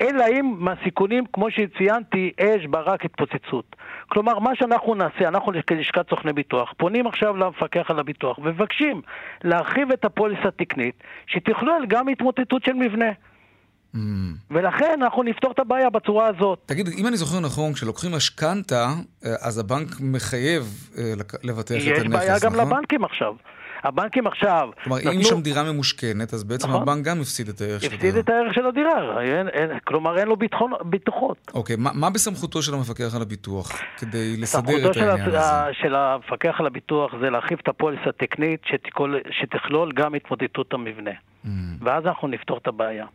[0.00, 3.76] אלא אם מהסיכונים, כמו שציינתי, אש, ברק, התפוצצות.
[4.08, 9.02] כלומר, מה שאנחנו נעשה, אנחנו כלשכת סוכני ביטוח, פונים עכשיו למפקח על הביטוח ומבקשים
[9.44, 13.10] להרחיב את הפוליס התקנית, שתכלול גם התמוטטות של מבנה.
[13.94, 13.98] Mm.
[14.50, 16.58] ולכן אנחנו נפתור את הבעיה בצורה הזאת.
[16.66, 18.86] תגיד, אם אני זוכר נכון, כשלוקחים משכנתה,
[19.24, 20.62] אה, אז הבנק מחייב
[20.98, 21.12] אה,
[21.42, 22.04] לבטח את הנכס, נכון?
[22.04, 22.66] יש בעיה גם נכון?
[22.66, 23.34] לבנקים עכשיו.
[23.82, 24.68] הבנקים עכשיו...
[24.84, 25.12] כלומר, נתנו...
[25.12, 26.82] אם שם דירה ממושכנת, אז בעצם נכון?
[26.82, 28.08] הבנק גם הפסיד את הערך של הדירה.
[28.08, 31.50] הפסיד את הערך של הדירה, אין, אין, כלומר אין לו ביטחון, ביטוחות.
[31.54, 35.38] אוקיי, מה, מה בסמכותו של המפקח על הביטוח כדי לסדר את העניין הזה?
[35.72, 41.10] של המפקח על הביטוח זה להרחיב את הפוליס הטכנית שתכלול, שתכלול גם התמודדות המבנה.
[41.10, 41.48] Mm.
[41.80, 43.06] ואז אנחנו נפתור את הבעיה.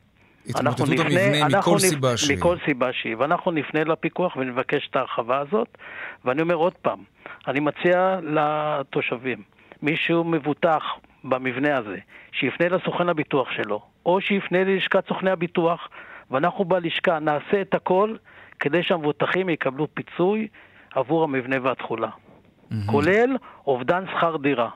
[0.49, 2.37] התמוטטות המבנה מכל סיבה שהיא.
[2.37, 3.15] מכל סיבה שהיא.
[3.19, 5.77] ואנחנו נפנה לפיקוח ונבקש את ההרחבה הזאת.
[6.25, 6.99] ואני אומר עוד פעם,
[7.47, 9.41] אני מציע לתושבים,
[9.81, 10.83] מישהו מבוטח
[11.23, 11.97] במבנה הזה,
[12.31, 15.89] שיפנה לסוכן הביטוח שלו, או שיפנה ללשכת סוכני הביטוח,
[16.31, 18.15] ואנחנו בלשכה נעשה את הכל
[18.59, 20.47] כדי שהמבוטחים יקבלו פיצוי
[20.95, 22.09] עבור המבנה והתכולה.
[22.09, 22.91] Mm-hmm.
[22.91, 23.37] כולל
[23.67, 24.69] אובדן שכר דירה.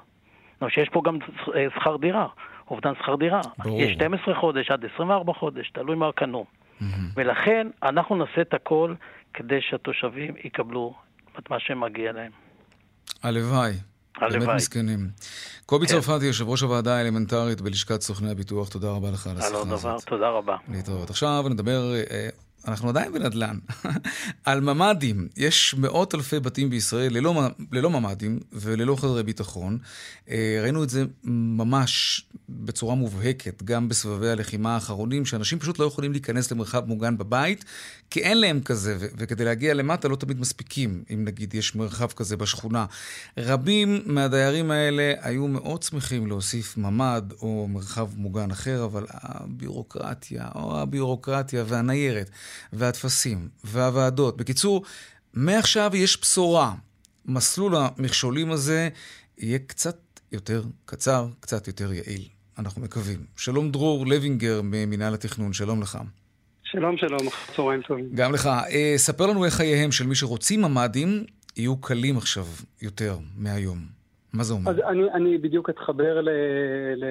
[0.68, 1.18] שיש פה גם
[1.56, 2.28] אה, שכר דירה,
[2.72, 3.42] אובדן שכר דירה.
[3.58, 3.82] ברור.
[3.82, 6.46] יש 12 חודש עד 24 חודש, תלוי מה קנו.
[6.46, 6.84] Mm-hmm.
[7.16, 8.94] ולכן אנחנו נעשה את הכל
[9.34, 10.94] כדי שהתושבים יקבלו
[11.40, 12.32] את מה שמגיע להם.
[13.24, 13.72] הלוואי.
[14.18, 14.40] הלוואי.
[14.40, 15.10] באמת מסכנים.
[15.66, 15.94] קובי כן.
[15.94, 19.66] צרפתי, יושב ראש הוועדה האלמנטרית בלשכת סוכני הביטוח, תודה רבה לך על השיחה הזאת.
[19.66, 20.56] על עוד דבר, תודה רבה.
[20.72, 21.10] להתראות.
[21.10, 22.30] עכשיו נדבר אה,
[22.68, 23.58] אנחנו עדיין בנדל"ן.
[24.46, 29.78] על ממ"דים, יש מאות אלפי בתים בישראל ללא, ללא ממ"דים וללא חדרי ביטחון.
[30.30, 36.12] אה, ראינו את זה ממש בצורה מובהקת, גם בסבבי הלחימה האחרונים, שאנשים פשוט לא יכולים
[36.12, 37.66] להיכנס למרחב מוגן בבית,
[38.10, 42.38] כי אין להם כזה, וכדי להגיע למטה לא תמיד מספיקים, אם נגיד יש מרחב כזה
[42.38, 42.86] בשכונה.
[43.38, 50.80] רבים מהדיירים האלה היו מאוד שמחים להוסיף ממ"ד או מרחב מוגן אחר, אבל הביורוקרטיה, או
[50.80, 52.30] הביורוקרטיה והניירת.
[52.74, 54.38] והטפסים והוועדות.
[54.38, 54.84] בקיצור,
[55.34, 56.74] מעכשיו יש בשורה.
[57.26, 58.90] מסלול המכשולים הזה
[59.38, 59.98] יהיה קצת
[60.32, 62.28] יותר קצר, קצת יותר יעיל.
[62.60, 63.26] אנחנו מקווים.
[63.38, 65.98] שלום דרור לוינגר ממינהל התכנון, שלום לך.
[66.64, 67.22] שלום, שלום,
[67.56, 68.10] צהריים טובים.
[68.14, 68.48] גם לך.
[68.48, 71.26] אה, ספר לנו איך חייהם של מי שרוצים ממ"דים
[71.58, 72.46] יהיו קלים עכשיו
[72.82, 74.01] יותר מהיום.
[74.34, 74.72] מה זה אומר?
[74.72, 76.30] אז אני, אני בדיוק אתחבר ל,
[76.96, 77.06] ל,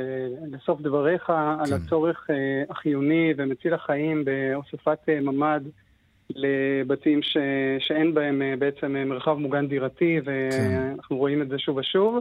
[0.55, 1.33] לסוף דבריך כן.
[1.33, 5.61] על הצורך uh, החיוני ומציל החיים בהוספת uh, ממ"ד
[6.35, 7.37] לבתים ש,
[7.79, 11.15] שאין בהם uh, בעצם מרחב מוגן דירתי, ואנחנו כן.
[11.15, 12.19] רואים את זה שוב ושוב.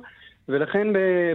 [0.49, 0.87] ולכן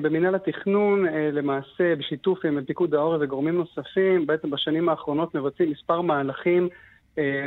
[0.02, 6.68] במינהל התכנון, למעשה, בשיתוף עם פיקוד העורף וגורמים נוספים, בעצם בשנים האחרונות מבצעים מספר מהלכים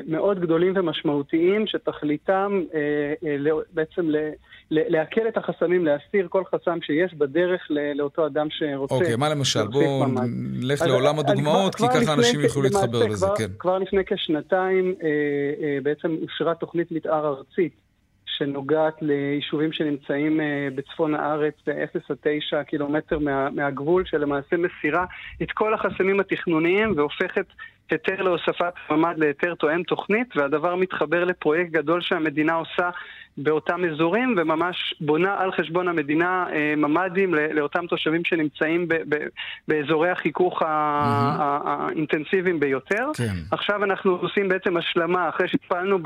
[0.07, 2.61] מאוד גדולים ומשמעותיים, שתכליתם
[3.73, 4.09] בעצם
[4.71, 8.95] להקל את החסמים, להסיר כל חסם שיש בדרך לאותו אדם שרוצה.
[8.95, 9.67] אוקיי, מה למשל?
[9.67, 13.47] בואו נלך לעולם הדוגמאות, כי ככה אנשים יוכלו להתחבר לזה, כן.
[13.59, 15.07] כבר לפני כשנתיים אה,
[15.61, 17.87] אה, בעצם אושרה תוכנית מתאר ארצית.
[18.37, 21.53] שנוגעת ליישובים שנמצאים אה, בצפון הארץ,
[21.83, 25.05] 0 עד 9 קילומטר מה, מהגבול, שלמעשה מסירה
[25.41, 27.45] את כל החסמים התכנוניים והופכת
[27.91, 32.89] היתר להוספת ממ"ד להיתר תואם תוכנית, והדבר מתחבר לפרויקט גדול שהמדינה עושה
[33.37, 39.27] באותם אזורים, וממש בונה על חשבון המדינה אה, ממ"דים לאותם תושבים שנמצאים ב- ב-
[39.67, 40.65] באזורי החיכוך mm-hmm.
[40.65, 43.09] האינטנסיביים ביותר.
[43.17, 43.33] כן.
[43.51, 45.99] עכשיו אנחנו עושים בעצם השלמה, אחרי שטיפלנו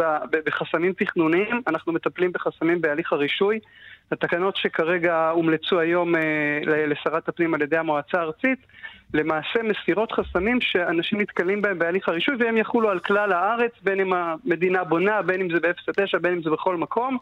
[0.46, 3.60] בחסמים תכנוניים, אנחנו מטפלים בחסמים בהליך הרישוי.
[4.12, 8.60] התקנות שכרגע הומלצו היום אה, לשרת הפנים על ידי המועצה הארצית,
[9.14, 14.14] למעשה מסירות חסמים שאנשים נתקלים בהם בהליך הרישוי והם יחולו על כלל הארץ, בין אם
[14.14, 17.18] המדינה בונה, בין אם זה ב-0 9, בין אם זה בכל מקום.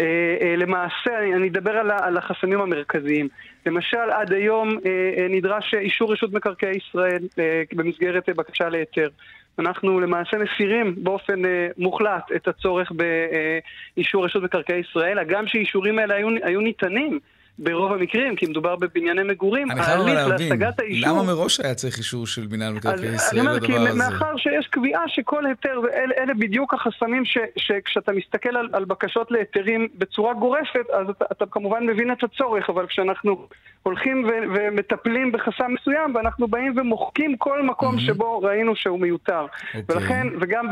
[0.00, 0.04] אה,
[0.40, 3.28] אה, למעשה, אני אדבר על החסמים המרכזיים.
[3.66, 4.68] למשל, עד היום
[5.30, 7.22] נדרש אישור רשות מקרקעי ישראל
[7.72, 9.08] במסגרת בקשה להיתר.
[9.58, 11.42] אנחנו למעשה מסירים באופן
[11.78, 12.92] מוחלט את הצורך
[13.96, 17.18] באישור רשות מקרקעי ישראל, הגם שאישורים האלה היו, היו ניתנים
[17.58, 21.10] ברוב המקרים, כי מדובר בבנייני מגורים, ההליך להשגת האישור...
[21.10, 23.66] למה מראש היה צריך אישור של מינהל מקרקעי ישראל לדבר הזה?
[23.66, 28.68] אני אומר, כי מאחר שיש קביעה שכל היתר, ואלה בדיוק החסמים ש, שכשאתה מסתכל על,
[28.72, 33.46] על בקשות להיתרים בצורה גורפת, אז אתה, אתה כמובן מבין את הצורך, אבל כשאנחנו
[33.82, 38.00] הולכים ו, ומטפלים בחסם מסוים, ואנחנו באים ומוחקים כל מקום mm-hmm.
[38.00, 39.46] שבו ראינו שהוא מיותר.
[39.50, 39.76] Okay.
[39.76, 39.96] אוקיי.
[39.96, 40.68] ולכן, וגם...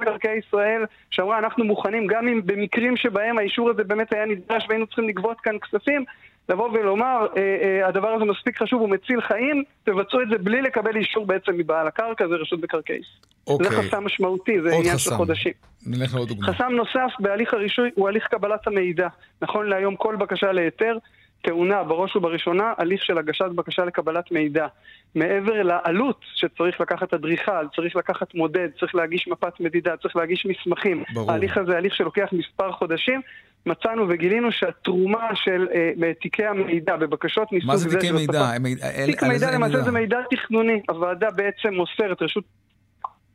[0.00, 4.86] מקרקעי ישראל, שאמרה אנחנו מוכנים, גם אם במקרים שבהם האישור הזה באמת היה נדרש והיינו
[4.86, 6.04] צריכים לגבות כאן כספים,
[6.48, 10.62] לבוא ולומר, אה, אה, הדבר הזה מספיק חשוב, הוא מציל חיים, תבצעו את זה בלי
[10.62, 13.00] לקבל אישור בעצם מבעל הקרקע, זה רשות מקרקעי.
[13.46, 13.70] אוקיי.
[13.70, 15.10] זה חסם משמעותי, זה עניין חסם.
[15.10, 15.52] של חודשים.
[15.86, 16.46] נלך לעוד דוגמא.
[16.46, 19.08] חסם נוסף בהליך הרישוי הוא הליך קבלת המידע.
[19.42, 20.98] נכון להיום כל בקשה להיתר
[21.42, 24.66] טעונה בראש ובראשונה הליך של הגשת בקשה לקבלת מידע.
[25.14, 31.04] מעבר לעלות שצריך לקחת אדריכל, צריך לקחת מודד, צריך להגיש מפת מדידה, צריך להגיש מסמכים.
[31.14, 31.30] ברור.
[31.30, 33.20] ההליך הזה הליך שלוקח מספר חודשים.
[33.66, 37.66] מצאנו וגילינו שהתרומה של אה, תיקי המידע בבקשות מסוג זה...
[37.66, 38.50] מה זה תיקי מידע?
[39.06, 40.80] תיק מידע למעשה זה מידע תכנוני.
[40.88, 42.44] הוועדה בעצם מוסרת, רשות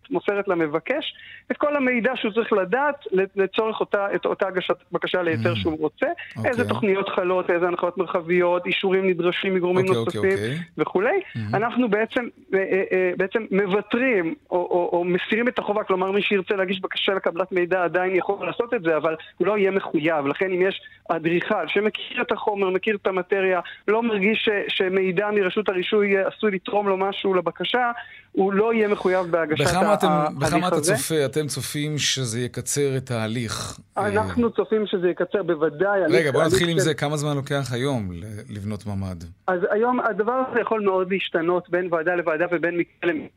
[0.10, 1.14] מוסרת למבקש
[1.52, 2.96] את כל המידע שהוא צריך לדעת
[3.36, 5.56] לצורך אותה, את אותה הגשת בקשה להיתר mm.
[5.56, 6.38] שהוא רוצה, okay.
[6.38, 6.52] אוקיי.
[6.52, 10.82] איזה תוכניות חלות, איזה הנחיות מרחביות, אישורים נדרשים מגורמים okay, אוקיי, נוספים okay, okay.
[10.82, 11.10] וכולי.
[11.10, 11.40] Mm-hmm.
[11.54, 16.22] אנחנו בעצם, אה, אה, אה, בעצם מוותרים או, או, או מסירים את החובה, כלומר מי
[16.22, 20.28] שירצה להגיש בקשה לקבלת מידע עדיין יכול לעשות את זה, אבל הוא לא יהיה מחויב.
[20.28, 25.70] לכן אם יש אדריכל שמכיר את החומר, מכיר את המטריה, לא מרגיש ש, שמידע מרשות
[25.70, 27.92] הרישוי עשוי לתרום לו משהו לבקשה,
[28.32, 30.40] הוא לא יהיה מחויב בהגשת ההליך הזה.
[30.40, 33.80] בכמה אתה צופה, אתם צופים שזה יקצר את ההליך?
[33.98, 36.00] אנחנו צופים שזה יקצר בוודאי.
[36.10, 36.94] רגע, בוא נתחיל עם זה.
[36.94, 38.12] כמה זמן לוקח היום
[38.50, 39.24] לבנות ממ"ד?
[39.48, 43.28] אז היום הדבר הזה יכול מאוד להשתנות בין ועדה לוועדה ובין מקרה למקרה.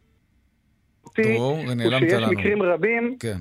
[1.19, 2.29] דרור, נעלמת לנו.
[2.29, 3.17] שיש מקרים רבים.
[3.21, 3.39] כן.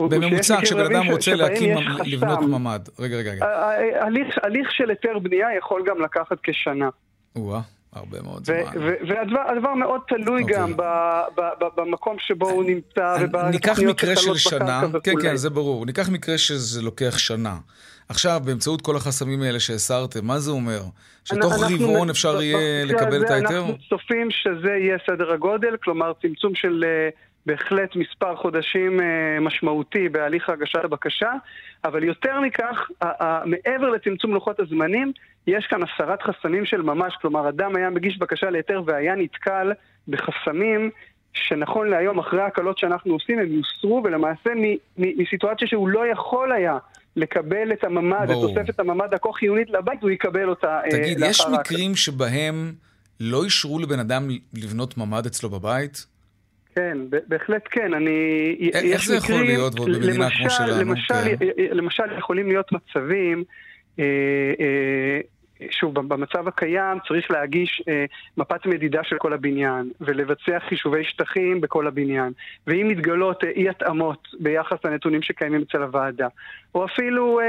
[0.00, 2.88] בממוצע, כשבן אדם רוצה להקים, לבנות ממ"ד.
[2.98, 3.46] רגע, רגע, רגע.
[4.42, 6.88] הליך של היתר בנייה יכול גם לקחת כשנה.
[7.92, 8.56] הרבה מאוד זמן.
[9.08, 10.42] והדבר מאוד תלוי.
[10.42, 10.56] אוקיי.
[10.56, 10.82] גם ב,
[11.36, 13.16] ב, ב, במקום שבו הוא נמצא
[13.50, 15.86] ניקח מקרה של שנה, כן, כן, זה ברור.
[15.86, 17.56] ניקח מקרה שזה לוקח שנה.
[18.08, 20.80] עכשיו, באמצעות כל החסמים האלה שהסרתם, מה זה אומר?
[21.24, 23.58] שתוך רבעון אפשר יהיה לקבל את ההיתר?
[23.58, 27.08] אנחנו צופים שזה יהיה סדר הגודל, כלומר צמצום של אה,
[27.46, 31.30] בהחלט מספר חודשים אה, משמעותי בהליך הגשת הבקשה,
[31.84, 32.90] אבל יותר מכך,
[33.44, 35.12] מעבר לצמצום לוחות הזמנים,
[35.46, 39.72] יש כאן הסרת חסמים של ממש, כלומר אדם היה מגיש בקשה להיתר והיה נתקל
[40.08, 40.90] בחסמים
[41.32, 44.50] שנכון להיום, אחרי ההקלות שאנחנו עושים, הם יוסרו ולמעשה
[44.96, 46.78] מסיטואציה שהוא לא יכול היה
[47.16, 51.46] לקבל את הממ"ד, את תוספת הממ"ד הכה חיונית לבית, הוא יקבל אותה אה, תגיד, יש
[51.52, 52.72] מקרים שבהם
[53.20, 56.06] לא אישרו לבן אדם לבנות ממ"ד אצלו בבית?
[56.74, 57.94] כן, בהחלט כן.
[57.94, 58.70] אני...
[58.72, 60.80] איך זה יכול להיות במדינה כמו שלנו?
[60.80, 61.46] למשל, כן.
[61.72, 63.44] למשל יכולים להיות מצבים...
[63.98, 64.04] אה,
[64.60, 65.20] אה,
[65.70, 68.04] שוב, במצב הקיים צריך להגיש אה,
[68.36, 72.32] מפת מדידה של כל הבניין ולבצע חישובי שטחים בכל הבניין.
[72.66, 76.28] ואם מתגלות אה, אי התאמות ביחס לנתונים שקיימים אצל הוועדה,
[76.74, 77.44] או אפילו אה,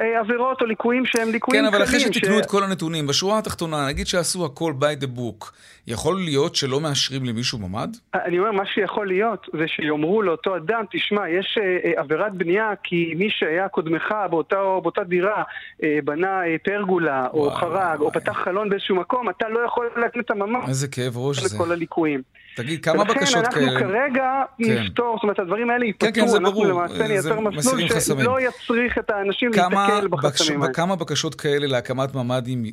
[0.00, 1.70] אה, עבירות או ליקויים שהם ליקויים קלים.
[1.70, 2.40] כן, אבל אחרי שתקנו ש...
[2.40, 5.50] את כל הנתונים, בשורה התחתונה, נגיד שעשו הכל by the book,
[5.86, 7.96] יכול להיות שלא מאשרים למישהו ממ"ד?
[8.14, 12.72] אני אומר, מה שיכול להיות זה שיאמרו לאותו אדם, תשמע, יש אה, אה, עבירת בנייה
[12.84, 15.42] כי מי שהיה קודמך באותה, באותה דירה
[15.82, 18.06] אה, בנה אה, פרגולה, או וואי, חרג, וואי.
[18.06, 20.68] או פתח חלון באיזשהו מקום, אתה לא יכול להקליט את הממ"ד.
[20.68, 21.56] איזה כאב ראש זה.
[21.56, 22.22] לכל הליקויים.
[22.54, 23.62] תגיד, כמה בקשות כאלה...
[23.62, 24.82] ולכן אנחנו כרגע כן.
[24.82, 26.66] נפתור, זאת אומרת, הדברים האלה ייפתרו, כן, כן, אנחנו ברור.
[26.66, 30.74] למעשה נייצר מסלול שלא יצריך את האנשים להסתכל בחסמים האלה.
[30.74, 32.64] כמה בקשות כאלה להקמת ממ"דים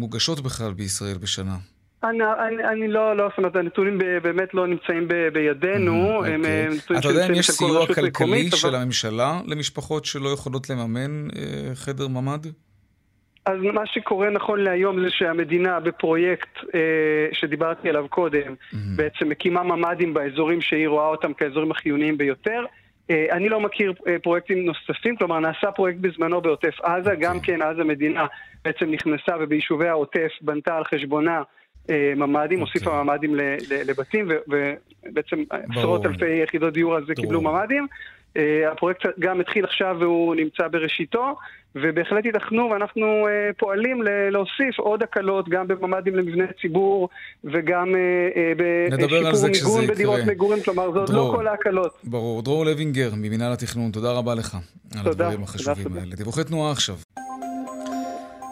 [0.00, 1.56] מוגשות בכלל בישראל בשנה?
[2.04, 6.24] אני, אני, אני לא, לא, זאת אומרת, הנתונים באמת לא נמצאים ב, בידינו.
[6.24, 6.42] Mm, הם,
[6.80, 6.98] אוקיי.
[6.98, 12.46] אתה יודע אם יש סיוע כלכלי של הממשלה למשפחות שלא יכולות לממן אה, חדר ממ"ד?
[13.48, 16.80] אז מה שקורה נכון להיום זה שהמדינה בפרויקט אה,
[17.32, 18.76] שדיברתי עליו קודם, mm-hmm.
[18.96, 22.64] בעצם מקימה ממ"דים באזורים שהיא רואה אותם כאזורים החיוניים ביותר.
[23.10, 27.14] אה, אני לא מכיר אה, פרויקטים נוספים, כלומר נעשה פרויקט בזמנו בעוטף עזה, okay.
[27.14, 27.54] גם אוקיי.
[27.54, 28.26] כן אז המדינה
[28.64, 31.42] בעצם נכנסה וביישובי העוטף בנתה על חשבונה
[31.90, 32.60] אה, ממ"דים, okay.
[32.60, 33.04] הוסיפה אוקיי.
[33.04, 33.34] ממ"דים
[33.70, 37.86] לבתים, ובעצם עשרות אלפי יחידות דיור על זה קיבלו ממ"דים.
[38.36, 41.36] אה, הפרויקט גם התחיל עכשיו והוא נמצא בראשיתו,
[41.74, 47.08] ובהחלט ייתכנו, ואנחנו uh, פועלים להוסיף עוד הקלות, גם בממ"דים למבני ציבור,
[47.44, 48.62] וגם uh,
[49.32, 51.98] בשיפור מיגון בדירות מגורים, כלומר, זה עוד לא כל ההקלות.
[52.04, 52.42] ברור.
[52.42, 54.56] דרור לוינגר, ממינהל התכנון, תודה רבה לך
[54.88, 56.16] תודה, על הדברים החשובים תודה, האלה.
[56.16, 56.96] דיווחי תנועה עכשיו.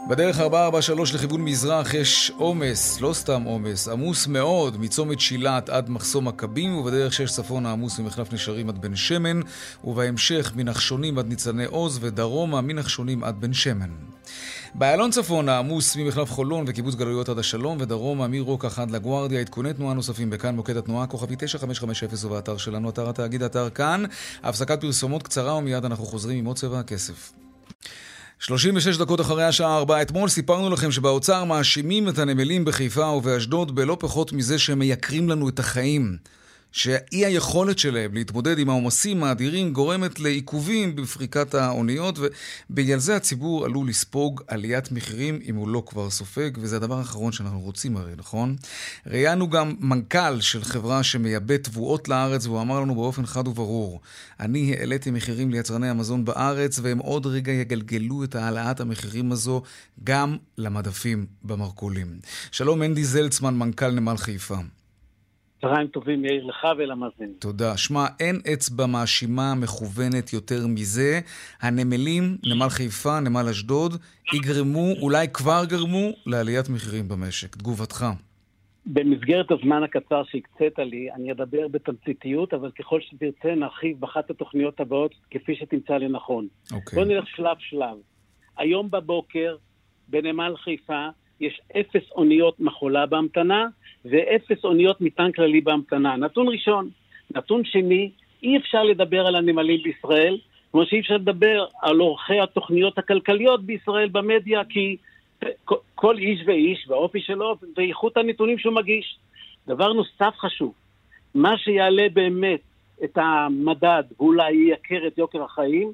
[0.09, 6.29] בדרך 443 לכיוון מזרח יש עומס, לא סתם עומס, עמוס מאוד מצומת שילת עד מחסום
[6.29, 9.40] מכבים, ובדרך 6 צפון העמוס ממחלף נשרים עד בן שמן,
[9.85, 13.90] ובהמשך מנחשונים עד ניצני עוז, ודרומה מנחשונים עד בן שמן.
[14.75, 19.95] באיילון צפון העמוס ממחלף חולון וקיבוץ גלויות עד השלום, ודרומה מרוקח עד לגוארדיה, עדכוני תנועה
[19.95, 24.05] נוספים בכאן מוקד התנועה, כוכבי 9550 ובאתר שלנו, אתר התאגיד, אתר כאן.
[24.42, 27.45] הפסקת פרסומות קצרה ומיד אנחנו חוזרים עם עוד צבע הכסף.
[28.40, 33.96] 36 דקות אחרי השעה 4, אתמול סיפרנו לכם שבאוצר מאשימים את הנמלים בחיפה ובאשדוד בלא
[34.01, 36.16] פחות מזה שהם מייקרים לנו את החיים.
[36.76, 42.18] שאי היכולת שלהם להתמודד עם העומסים האדירים גורמת לעיכובים בפריקת האוניות,
[42.70, 47.32] ובגלל זה הציבור עלול לספוג עליית מחירים אם הוא לא כבר סופג, וזה הדבר האחרון
[47.32, 48.56] שאנחנו רוצים הרי, נכון?
[49.06, 54.00] ראיינו גם מנכ"ל של חברה שמייבא תבואות לארץ, והוא אמר לנו באופן חד וברור,
[54.40, 59.62] אני העליתי מחירים ליצרני המזון בארץ, והם עוד רגע יגלגלו את העלאת המחירים הזו
[60.04, 62.18] גם למדפים במרכולים.
[62.52, 64.56] שלום, מנדי זלצמן, מנכ"ל נמל חיפה.
[65.66, 67.35] צהריים טובים, יאיר, לך ולמאזינים.
[67.38, 67.76] תודה.
[67.76, 71.20] שמע, אין אצבע מאשימה מכוונת יותר מזה.
[71.62, 73.92] הנמלים, נמל חיפה, נמל אשדוד,
[74.35, 77.57] יגרמו, אולי כבר גרמו, לעליית מחירים במשק.
[77.57, 78.07] תגובתך.
[78.87, 85.14] במסגרת הזמן הקצר שהקצית לי, אני אדבר בתמציתיות, אבל ככל שתרצה נרחיב באחת התוכניות הבאות
[85.31, 86.46] כפי שתמצא לנכון.
[86.72, 86.98] אוקיי.
[86.98, 87.96] בוא נלך שלב-שלב.
[88.57, 89.57] היום בבוקר,
[90.09, 91.09] בנמל חיפה,
[91.40, 93.66] יש אפס אוניות מחולה בהמתנה
[94.11, 96.16] ואפס אוניות מטען כללי בהמתנה.
[96.16, 96.90] נתון ראשון.
[97.35, 98.11] נתון שני,
[98.42, 100.38] אי אפשר לדבר על הנמלים בישראל,
[100.73, 104.97] כמו שאי אפשר לדבר על עורכי התוכניות הכלכליות בישראל במדיה, כי
[105.95, 109.19] כל איש ואיש והאופי שלו ואיכות הנתונים שהוא מגיש.
[109.66, 110.75] דבר נוסף חשוב,
[111.35, 112.61] מה שיעלה באמת
[113.05, 115.92] את המדד ואולי ייקר את יוקר החיים,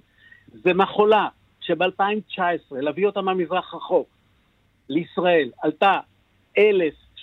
[0.52, 1.28] זה מחולה
[1.60, 4.08] שב-2019, להביא אותה מהמזרח רחוק,
[4.88, 5.98] לישראל עלתה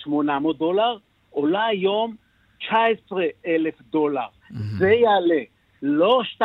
[0.06, 0.96] 1,800 דולר,
[1.30, 2.14] עולה היום
[2.58, 4.20] 19,000 דולר.
[4.20, 4.54] Mm-hmm.
[4.78, 5.42] זה יעלה.
[5.82, 6.42] לא 2-3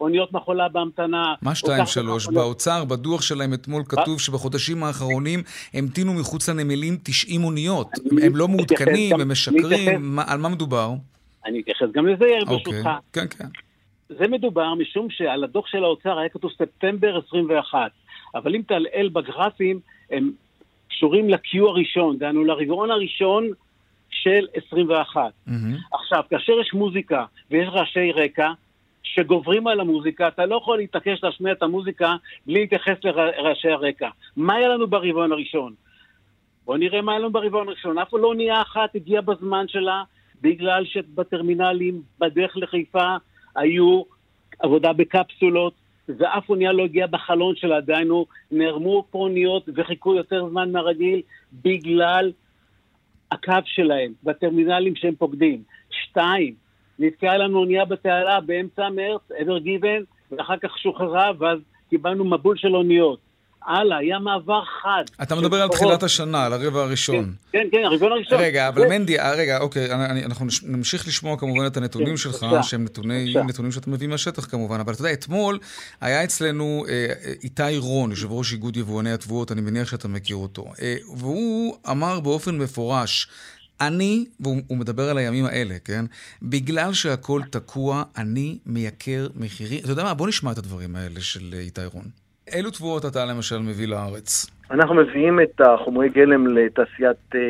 [0.00, 1.34] אוניות מחולה בהמתנה.
[1.42, 2.32] מה 2-3?
[2.34, 5.42] באוצר, בדוח שלהם אתמול כתוב שבחודשים האחרונים
[5.74, 7.88] המתינו מחוץ לנמלים 90 אוניות.
[8.22, 10.90] הם לא מעודכנים, הם משקרים, על מה מדובר?
[11.46, 12.56] אני אתייחס גם לזה, אוקיי.
[12.56, 12.88] ברשותך.
[13.12, 13.44] כן, כן.
[14.08, 17.90] זה מדובר משום שעל הדוח של האוצר היה כתוב ספטמבר 21,
[18.34, 19.80] אבל אם תעלעל בגרפים,
[20.10, 20.32] הם
[20.92, 23.48] קשורים ל-Q הראשון, דהיינו לרבעון הראשון
[24.10, 25.20] של 21.
[25.48, 25.52] Mm-hmm.
[25.92, 28.52] עכשיו, כאשר יש מוזיקה ויש רעשי רקע,
[29.02, 34.08] שגוברים על המוזיקה, אתה לא יכול להתעקש להשמיע את המוזיקה בלי להתייחס לרעשי הרקע.
[34.36, 35.72] מה היה לנו ברבעון הראשון?
[36.64, 37.98] בואו נראה מה היה לנו ברבעון הראשון.
[37.98, 40.02] אף לא אונייה אחת הגיעה בזמן שלה,
[40.42, 43.16] בגלל שבטרמינלים בדרך לחיפה
[43.56, 44.02] היו
[44.58, 45.74] עבודה בקפסולות,
[46.08, 52.32] ואף אונייה לא הגיעה בחלון שלה, דהיינו, נערמו פה אוניות וחיכו יותר זמן מהרגיל בגלל
[53.30, 55.62] הקו שלהם, בטרמינלים שהם פוקדים.
[55.90, 56.54] שתיים,
[56.98, 61.58] נתקעה לנו אונייה בתעלה באמצע מרץ, אבר גיבן, ואחר כך שוחררה, ואז
[61.90, 63.18] קיבלנו מבול של אוניות.
[63.66, 65.04] הלאה, היה מעבר חד.
[65.22, 67.34] אתה מדבר על תחילת השנה, על הרבע הראשון.
[67.52, 68.38] כן, כן, כן הרבעון הראשון.
[68.40, 69.92] רגע, אבל מנדי, אה, רגע, אוקיי,
[70.24, 72.86] אנחנו נמשיך לשמוע כמובן את הנתונים כן, שלך, שהם
[73.46, 75.58] נתונים שאתה מביא מהשטח כמובן, אבל אתה יודע, אתמול
[76.00, 77.06] היה אצלנו אה,
[77.42, 82.20] איתי רון, יושב ראש איגוד יבואני התבואות, אני מניח שאתה מכיר אותו, אה, והוא אמר
[82.20, 83.28] באופן מפורש,
[83.80, 86.04] אני, והוא מדבר על הימים האלה, כן?
[86.42, 89.78] בגלל שהכל תקוע, אני מייקר מחירים.
[89.78, 90.14] אתה יודע מה?
[90.14, 92.21] בוא נשמע את הדברים האלה של איתי רון.
[92.54, 94.46] אילו תבואות אתה למשל מביא לארץ?
[94.70, 97.40] אנחנו מביאים את החומרי גלם לתעשיית אה,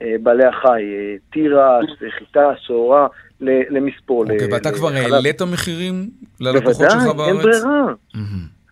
[0.00, 3.06] אה, בעלי החי, אה, תירס, חיטה, שעורה,
[3.40, 4.22] למספור.
[4.22, 6.10] אוקיי, ואתה כבר העלית מחירים
[6.40, 7.16] ללקוחות שלך בארץ?
[7.16, 7.94] בוודאי, אין ברירה.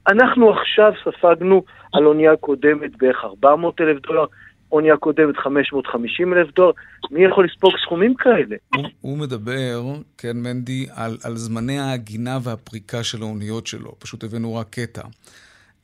[0.08, 1.62] אנחנו עכשיו ספגנו
[1.92, 4.24] על אונייה קודמת בערך 400 אלף דולר,
[4.72, 6.72] אונייה קודמת 550 אלף דולר,
[7.10, 8.56] מי יכול לספוג סכומים כאלה?
[8.74, 9.82] הוא, הוא מדבר,
[10.18, 13.92] כן, מנדי, על, על זמני ההגינה והפריקה של האוניות שלו.
[13.98, 15.02] פשוט הבאנו רק קטע.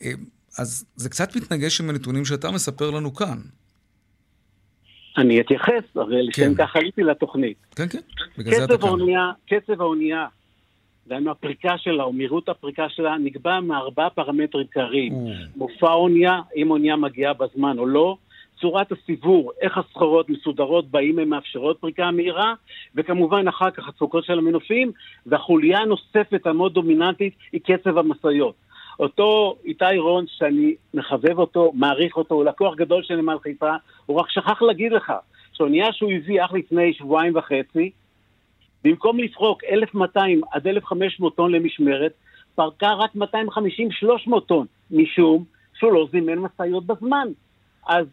[0.02, 0.10] אה,
[0.58, 3.38] אז זה קצת מתנגש עם הנתונים שאתה מספר לנו כאן.
[5.18, 6.66] אני אתייחס, הרי לשם כן.
[6.66, 7.56] כך עליתי לתוכנית.
[7.76, 7.98] כן, כן,
[8.38, 8.88] בגלל זה אתה כאן.
[9.46, 10.26] קצב האונייה,
[11.06, 15.12] דהיינו הפריקה שלה או מהירות הפריקה שלה, נקבע מארבעה פרמטרים עיקריים.
[15.56, 18.16] מופע אונייה, אם אונייה מגיעה בזמן או לא,
[18.60, 22.54] צורת הסיבור, איך הסחורות מסודרות באם הן מאפשרות פריקה מהירה,
[22.94, 24.92] וכמובן אחר כך התפוקות של המנופים,
[25.26, 28.54] והחוליה הנוספת המאוד דומיננטית היא קצב המשאיות.
[29.00, 33.72] אותו איתי רון, שאני מחבב אותו, מעריך אותו, הוא לקוח גדול של נמל חיפה,
[34.06, 35.12] הוא רק שכח להגיד לך
[35.52, 37.90] שאונייה שהוא הביא אך לפני שבועיים וחצי,
[38.84, 42.12] במקום לפרוק 1,200 עד 1,500 טון למשמרת,
[42.54, 45.44] פרקה רק 250-300 טון, משום
[45.78, 47.28] שהוא לא זימן משאיות בזמן.
[47.88, 48.06] אז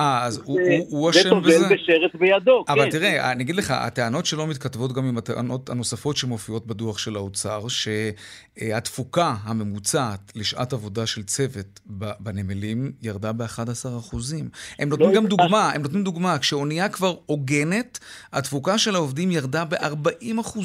[0.00, 0.42] אה, אז
[0.88, 1.58] הוא אשם בזה?
[1.58, 2.72] זה טובל בשרץ בידו, כן.
[2.72, 7.16] אבל תראה, אני אגיד לך, הטענות שלו מתכתבות גם עם הטענות הנוספות שמופיעות בדוח של
[7.16, 11.80] האוצר, שהתפוקה הממוצעת לשעת עבודה של צוות
[12.20, 14.16] בנמלים ירדה ב-11%.
[14.78, 17.98] הם נותנים לא גם דוגמה, הם נותנים דוגמה, כשאונייה כבר הוגנת,
[18.32, 20.58] התפוקה של העובדים ירדה ב-40%.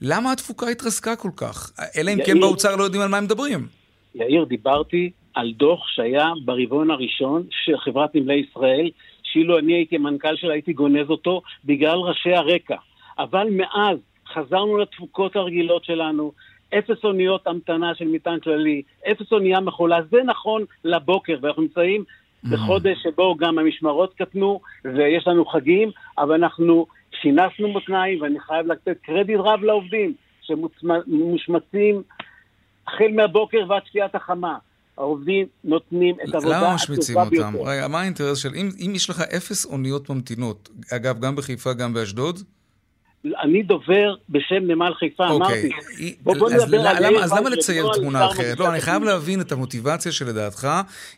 [0.00, 1.72] למה התפוקה התרסקה כל כך?
[1.96, 3.66] אלא אם כן באוצר לא יודעים על מה הם מדברים.
[4.14, 8.90] יאיר, דיברתי על דוח שהיה ברבעון הראשון של חברת נמלי ישראל,
[9.22, 12.76] שאילו אני הייתי המנכ"ל שלה הייתי גונז אותו בגלל ראשי הרקע.
[13.18, 13.98] אבל מאז
[14.34, 16.32] חזרנו לתפוקות הרגילות שלנו,
[16.78, 22.48] אפס אוניות המתנה של מטען כללי, אפס אונייה מחולה, זה נכון לבוקר, ואנחנו נמצאים mm-hmm.
[22.52, 26.86] בחודש שבו גם המשמרות קטנו ויש לנו חגים, אבל אנחנו
[27.22, 32.02] שינסנו מותניים, ואני חייב לתת קרדיט רב לעובדים שמושמצים
[32.86, 34.58] החל מהבוקר ועד שקיעת החמה.
[35.00, 37.54] העובדים נותנים את העבודה למה משמיצים אותם?
[37.64, 38.54] רגע, מה האינטרס של...
[38.54, 42.40] אם, אם יש לך אפס אוניות ממתינות, אגב, גם בחיפה, גם באשדוד?
[43.42, 45.62] אני דובר בשם נמל חיפה, אוקיי.
[45.62, 46.16] אמרתי.
[46.22, 47.06] בוא, בוא נדבר על...
[47.06, 48.58] למה, אז למה לצייר תמונה אחרת?
[48.58, 50.68] לא, אני חייב להבין את המוטיבציה שלדעתך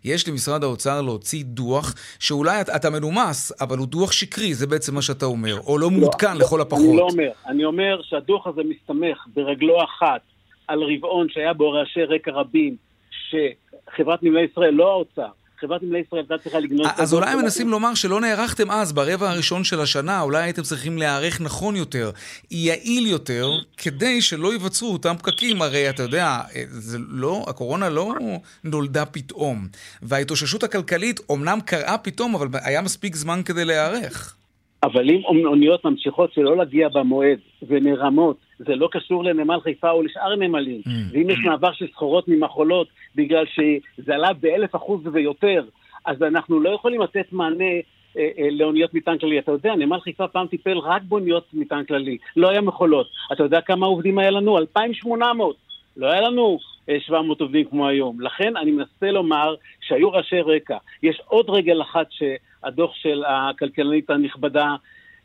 [0.05, 4.95] יש למשרד האוצר להוציא דוח שאולי אתה, אתה מנומס, אבל הוא דוח שקרי, זה בעצם
[4.95, 6.85] מה שאתה אומר, או לא, לא מעודכן לא, לכל הפחות.
[6.89, 7.31] אני לא אומר.
[7.47, 10.21] אני אומר שהדוח הזה מסתמך ברגלו אחת
[10.69, 12.77] על רבעון שהיה בו רעשי רקע רבים,
[13.33, 15.29] שחברת נמלי ישראל, לא האוצר,
[15.63, 16.87] חברת נמלי ישראל הייתה צריכה לגנוז...
[16.97, 21.41] אז אולי מנסים לומר שלא נערכתם אז, ברבע הראשון של השנה, אולי הייתם צריכים להיערך
[21.41, 22.11] נכון יותר,
[22.51, 25.63] יעיל יותר, כדי שלא ייווצרו אותם פקקים.
[25.63, 28.15] הרי אתה יודע, זה לא, הקורונה לא
[28.65, 29.69] נולדה פתאום.
[30.03, 34.37] וההתאוששות הכלכלית אומנם קרה פתאום, אבל היה מספיק זמן כדי להיערך.
[34.83, 40.37] אבל אם אוניות ממשיכות שלא להגיע במועד ונרמות, זה לא קשור לנמל חיפה או לשאר
[40.37, 40.81] נמלים.
[40.87, 40.91] Mm.
[41.13, 45.65] ואם יש מעבר של סחורות ממחולות בגלל שזה עלה באלף אחוז ויותר,
[46.07, 47.65] אז אנחנו לא יכולים לתת מענה
[48.17, 49.39] אה, אה, לאוניות מטען כללי.
[49.39, 53.07] אתה יודע, נמל חיפה פעם טיפל רק באוניות מטען כללי, לא היה מחולות.
[53.33, 54.59] אתה יודע כמה עובדים היה לנו?
[54.59, 55.57] 2,800.
[55.97, 56.59] לא היה לנו
[56.99, 58.21] 700 אה, עובדים כמו היום.
[58.21, 60.77] לכן אני מנסה לומר שהיו ראשי רקע.
[61.03, 64.75] יש עוד רגל אחת שהדוח של הכלכלנית הנכבדה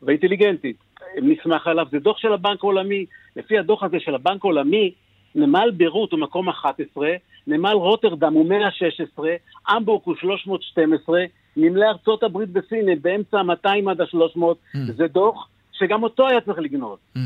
[0.02, 0.76] והאינטליגנטית
[1.22, 3.06] נסמך עליו, זה דוח של הבנק העולמי.
[3.36, 4.92] לפי הדוח הזה של הבנק העולמי,
[5.36, 7.10] נמל ביירות הוא מקום 11,
[7.48, 9.32] נמל רוטרדם הוא 116,
[9.78, 11.24] אמבורג הוא 312,
[11.58, 14.78] נמלי ארצות הברית בסין הם באמצע ה-200 עד ה-300, mm.
[14.98, 17.00] זה דוח שגם אותו היה צריך לגנוז.
[17.16, 17.20] Mm.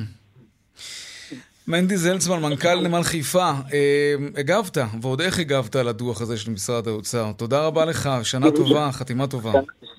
[1.68, 6.88] מנדי זלצמן, מנכ"ל נמל חיפה, אה, הגבת, ועוד איך הגבת על הדוח הזה של משרד
[6.88, 7.32] האוצר.
[7.38, 9.52] תודה רבה לך, שנה טובה, חתימה טובה.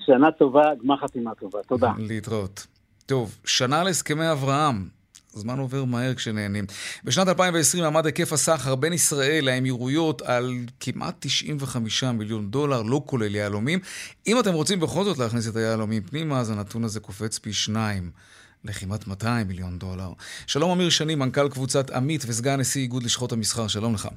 [0.05, 1.59] שנה טובה, גמר חתימה טובה.
[1.67, 1.91] תודה.
[1.97, 2.67] להתראות.
[3.05, 4.87] טוב, שנה להסכמי אברהם.
[5.35, 6.65] הזמן עובר מהר כשנהנים.
[7.03, 13.35] בשנת 2020 עמד היקף הסחר בין ישראל לאמירויות על כמעט 95 מיליון דולר, לא כולל
[13.35, 13.79] יהלומים.
[14.27, 18.11] אם אתם רוצים בכל זאת להכניס את היהלומים פנימה, אז הנתון הזה קופץ פי שניים.
[18.65, 20.09] לכמעט 200 מיליון דולר.
[20.47, 24.07] שלום אמיר שני, מנכ"ל קבוצת עמית וסגן נשיא איגוד לשכות המסחר, שלום לך.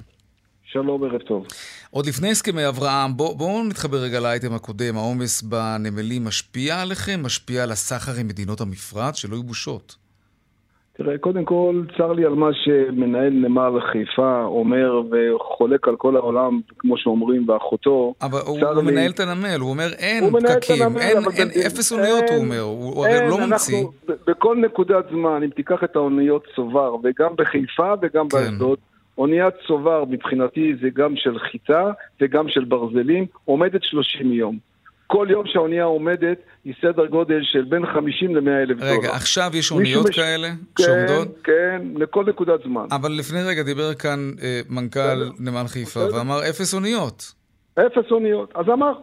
[0.71, 1.45] שלום, ערב טוב.
[1.89, 4.97] עוד לפני הסכמי אברהם, בואו בוא נתחבר רגע לאייטם הקודם.
[4.97, 7.23] העומס בנמלים משפיע עליכם?
[7.23, 9.15] משפיע על הסחר עם מדינות המפרץ?
[9.15, 9.95] שלא יהיו בושות.
[10.97, 16.59] תראה, קודם כל, צר לי על מה שמנהל נמל חיפה אומר וחולק על כל העולם,
[16.79, 18.13] כמו שאומרים, ואחותו.
[18.21, 18.91] אבל הוא, הוא לי...
[18.91, 22.37] מנהל את הנמל, הוא אומר אין הוא פקקים, הנמל, אין, אין, אין אפס אוניות, הוא
[22.37, 23.85] אומר, הוא הרי לא ממציא.
[24.27, 28.37] בכל נקודת זמן, אם תיקח את האוניות צובר, וגם בחיפה וגם כן.
[28.37, 28.79] באשדוד,
[29.17, 31.91] אוניית צובר מבחינתי זה גם של חיטה
[32.21, 34.57] וגם של ברזלים, עומדת 30 יום.
[35.07, 38.91] כל יום שהאונייה עומדת היא סדר גודל של בין 50 ל-100 אלף דולר.
[38.91, 40.15] רגע, עכשיו יש אוניות מש...
[40.15, 41.27] כאלה כן, שעומדות?
[41.43, 42.85] כן, לכל נקודת זמן.
[42.91, 47.33] אבל לפני רגע דיבר כאן אה, מנכ"ל נמל חיפה ואמר אפס אוניות.
[47.79, 48.51] אפס אוניות.
[48.55, 48.93] אז אמר,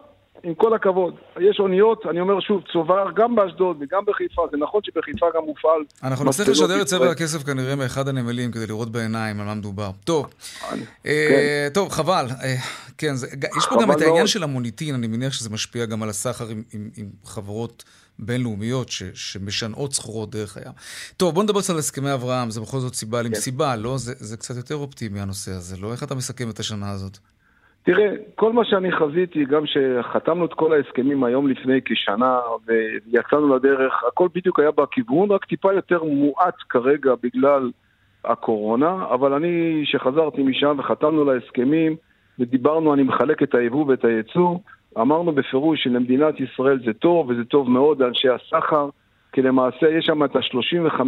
[0.43, 1.15] עם כל הכבוד.
[1.39, 5.81] יש אוניות, אני אומר שוב, צובר גם באשדוד וגם בחיפה, זה נכון שבחיפה גם מופעל...
[6.03, 9.89] אנחנו נצטרך לשדר את צבע הכסף כנראה מאחד הנמלים כדי לראות בעיניים על מה מדובר.
[10.03, 10.25] טוב,
[10.71, 11.73] אה, כן.
[11.73, 12.25] טוב, חבל.
[12.43, 12.55] אה,
[12.97, 13.13] כן,
[13.57, 17.09] יש פה גם את העניין של המוניטין, אני מניח שזה משפיע גם על הסחר עם,
[17.25, 17.83] חברות
[18.19, 20.71] בינלאומיות ש, שמשנעות סחורות דרך הים.
[21.17, 23.25] טוב, בוא נדבר קצת על הסכמי אברהם, זה בכל זאת סיבה כן.
[23.25, 23.97] למסיבה, לא?
[23.97, 25.91] זה, זה קצת יותר אופטימי הנושא הזה, לא?
[25.91, 27.17] איך אתה מסכם את השנה הזאת?
[27.85, 34.03] תראה, כל מה שאני חזיתי, גם שחתמנו את כל ההסכמים היום לפני כשנה ויצאנו לדרך,
[34.07, 37.71] הכל בדיוק היה בכיוון, רק טיפה יותר מואץ כרגע בגלל
[38.25, 41.95] הקורונה, אבל אני, שחזרתי משם וחתמנו להסכמים
[42.39, 44.57] ודיברנו, אני מחלק את היבוא ואת הייצוא,
[44.97, 48.89] אמרנו בפירוש שלמדינת ישראל זה טוב, וזה טוב מאוד לאנשי הסחר,
[49.33, 51.01] כי למעשה יש שם את ה-35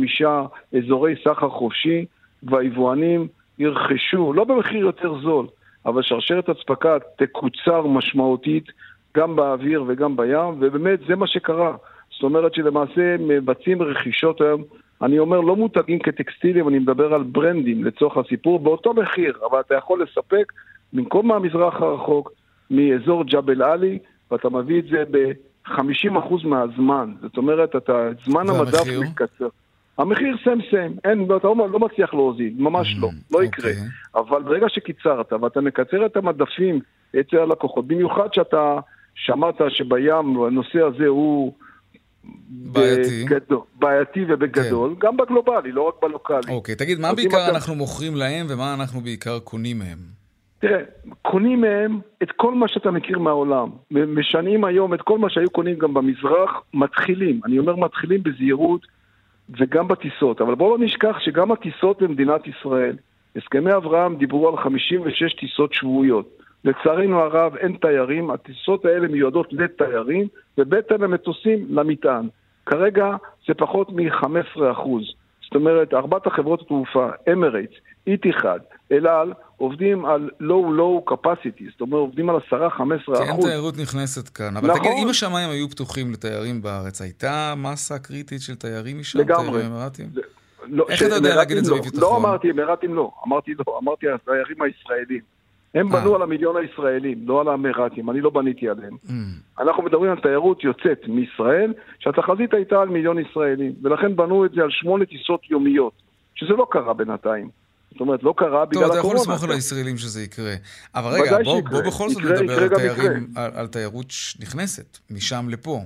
[0.78, 2.05] אזורי סחר חופשי,
[2.43, 3.28] והיבואנים
[3.59, 5.47] ירכשו, לא במחיר יותר זול,
[5.86, 8.71] אבל שרשרת אספקה תקוצר משמעותית
[9.17, 11.75] גם באוויר וגם בים, ובאמת זה מה שקרה.
[12.13, 14.63] זאת אומרת שלמעשה מבצעים רכישות היום,
[15.01, 19.75] אני אומר לא מותגים כטקסטילים, אני מדבר על ברנדים לצורך הסיפור, באותו מחיר, אבל אתה
[19.75, 20.53] יכול לספק
[20.93, 22.32] במקום מהמזרח הרחוק,
[22.71, 23.99] מאזור ג'בל עלי,
[24.32, 27.13] ואתה מביא את זה ב-50% מהזמן.
[27.21, 29.47] זאת אומרת, אתה, זמן המדף מתקצר.
[29.97, 33.71] המחיר סם סם, אין, אתה לא, לא מצליח להוזיל, ממש לא, mm, לא יקרה.
[33.71, 33.83] אוקיי.
[34.15, 36.79] אבל ברגע שקיצרת ואתה מקצר את המדפים
[37.19, 38.79] אצל הלקוחות, במיוחד שאתה
[39.15, 41.53] שמעת שבים הנושא הזה הוא
[42.49, 43.25] בעייתי.
[43.25, 45.07] בגדול, בעייתי ובגדול, כן.
[45.07, 46.53] גם בגלובלי, לא רק בלוקאלי.
[46.53, 47.55] אוקיי, תגיד, מה בעיקר אתה...
[47.55, 49.97] אנחנו מוכרים להם ומה אנחנו בעיקר קונים מהם?
[50.59, 50.79] תראה,
[51.21, 53.69] קונים מהם את כל מה שאתה מכיר מהעולם.
[53.91, 57.41] משנים היום את כל מה שהיו קונים גם במזרח, מתחילים.
[57.45, 58.81] אני אומר מתחילים בזהירות
[59.49, 60.41] וגם בטיסות.
[60.41, 62.95] אבל בואו לא נשכח שגם הטיסות במדינת ישראל,
[63.35, 66.37] הסכמי אברהם דיברו על 56 טיסות שבועיות.
[66.65, 70.27] לצערנו הרב אין תיירים, הטיסות האלה מיועדות לתיירים,
[70.57, 72.27] ובטן המטוסים למטען.
[72.65, 73.15] כרגע
[73.47, 74.87] זה פחות מ-15%.
[75.47, 77.73] זאת אומרת, ארבעת החברות התעופה, אמרייטס,
[78.07, 78.59] איטיחד,
[78.91, 83.17] אל על, עובדים על low-low capacity, זאת אומרת, עובדים על 10-15 אחוז.
[83.17, 84.57] כי אין תיירות נכנסת כאן.
[84.57, 84.79] אבל נכון.
[84.79, 89.19] תגיד, אם השמיים היו פתוחים לתיירים בארץ, הייתה מסה קריטית של תיירים משם?
[89.19, 89.65] לגמרי.
[89.65, 90.07] אמירתים?
[90.63, 91.77] לא, איך אתה יודע להגיד את זה לא.
[91.77, 92.01] בביטחון?
[92.01, 93.11] לא אמרתי, אמירתים לא.
[93.27, 95.36] אמרתי לא, אמרתי התיירים הישראלים.
[95.74, 96.15] הם בנו אה.
[96.15, 98.93] על המיליון הישראלים, לא על האמירתים, אני לא בניתי עליהם.
[99.05, 99.11] Mm.
[99.59, 104.61] אנחנו מדברים על תיירות יוצאת מישראל, שהתחזית הייתה על מיליון ישראלים, ולכן בנו את זה
[104.61, 105.93] על שמונה טיסות יומיות,
[106.36, 107.49] שזה לא קרה בינתיים.
[107.91, 108.89] זאת אומרת, לא קרה בגלל הקורונה.
[108.89, 110.53] טוב, אתה יכול לסמוך על הישראלים שזה יקרה.
[110.95, 115.80] אבל רגע, בוא, בוא בכל זאת נדבר על, תיירים, על, על תיירות נכנסת, משם לפה.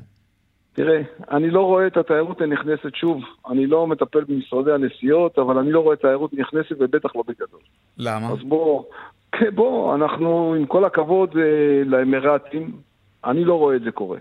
[0.74, 1.02] תראה,
[1.32, 3.22] אני לא רואה את התיירות הנכנסת שוב.
[3.50, 7.60] אני לא מטפל במשרדי הנסיעות, אבל אני לא רואה תיירות נכנסת, ובטח לא בגדול.
[7.98, 8.28] למה?
[8.32, 8.84] אז בוא,
[9.32, 12.72] כן, בוא, אנחנו, עם כל הכבוד אה, לאמירתים,
[13.26, 14.18] אני לא רואה את זה קורה.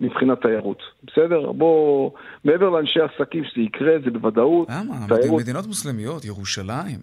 [0.00, 0.82] מבחינת תיירות.
[1.04, 1.52] בסדר?
[1.52, 2.10] בוא,
[2.44, 4.68] מעבר לאנשי עסקים שזה יקרה, זה בוודאות.
[4.70, 4.94] למה?
[5.08, 5.40] תיירות...
[5.40, 6.98] מדינות מוסלמיות, ירושלים.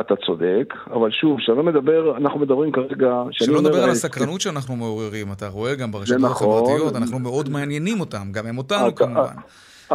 [0.00, 3.22] אתה צודק, אבל שוב, כשאני מדבר, אנחנו מדברים כרגע...
[3.30, 8.00] שלא נדבר על הסקרנות שאנחנו מעוררים, אתה רואה גם ברשתות נכון, החברתיות, אנחנו מאוד מעניינים
[8.00, 9.34] אותם, גם הם אותנו כמובן.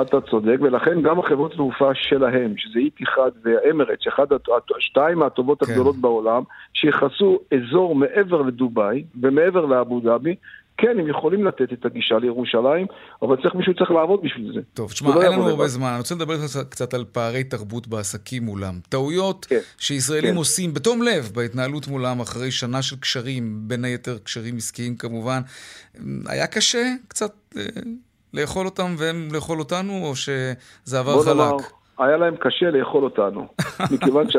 [0.02, 4.26] אתה צודק, ולכן גם החברות תעופה שלהם, שזה איטיחד ואמרט, שאחד,
[4.80, 5.72] שתיים מהטובות כן.
[5.72, 6.44] הגדולות בעולם,
[6.74, 10.36] שיכסו אזור מעבר לדובאי ומעבר לאבו דאבי,
[10.78, 12.88] כן, הם יכולים לתת את הגישה לירושלים,
[13.22, 14.60] אבל צריך מישהו צריך לעבוד בשביל זה.
[14.74, 15.88] טוב, תשמע, אין לנו הרבה זמן.
[15.88, 16.36] אני רוצה לדבר
[16.70, 18.80] קצת על פערי תרבות בעסקים מולם.
[18.90, 20.38] טעויות כן, שישראלים כן.
[20.38, 25.42] עושים בתום לב בהתנהלות מולם אחרי שנה של קשרים, בין היתר קשרים עסקיים כמובן.
[26.28, 27.64] היה קשה קצת אה,
[28.42, 31.26] לאכול אותם והם לאכול אותנו, או שזה עבר חלק?
[31.26, 31.58] בוא נאמר,
[32.00, 33.48] היה להם קשה לאכול אותנו.
[33.94, 34.38] מכיוון ש...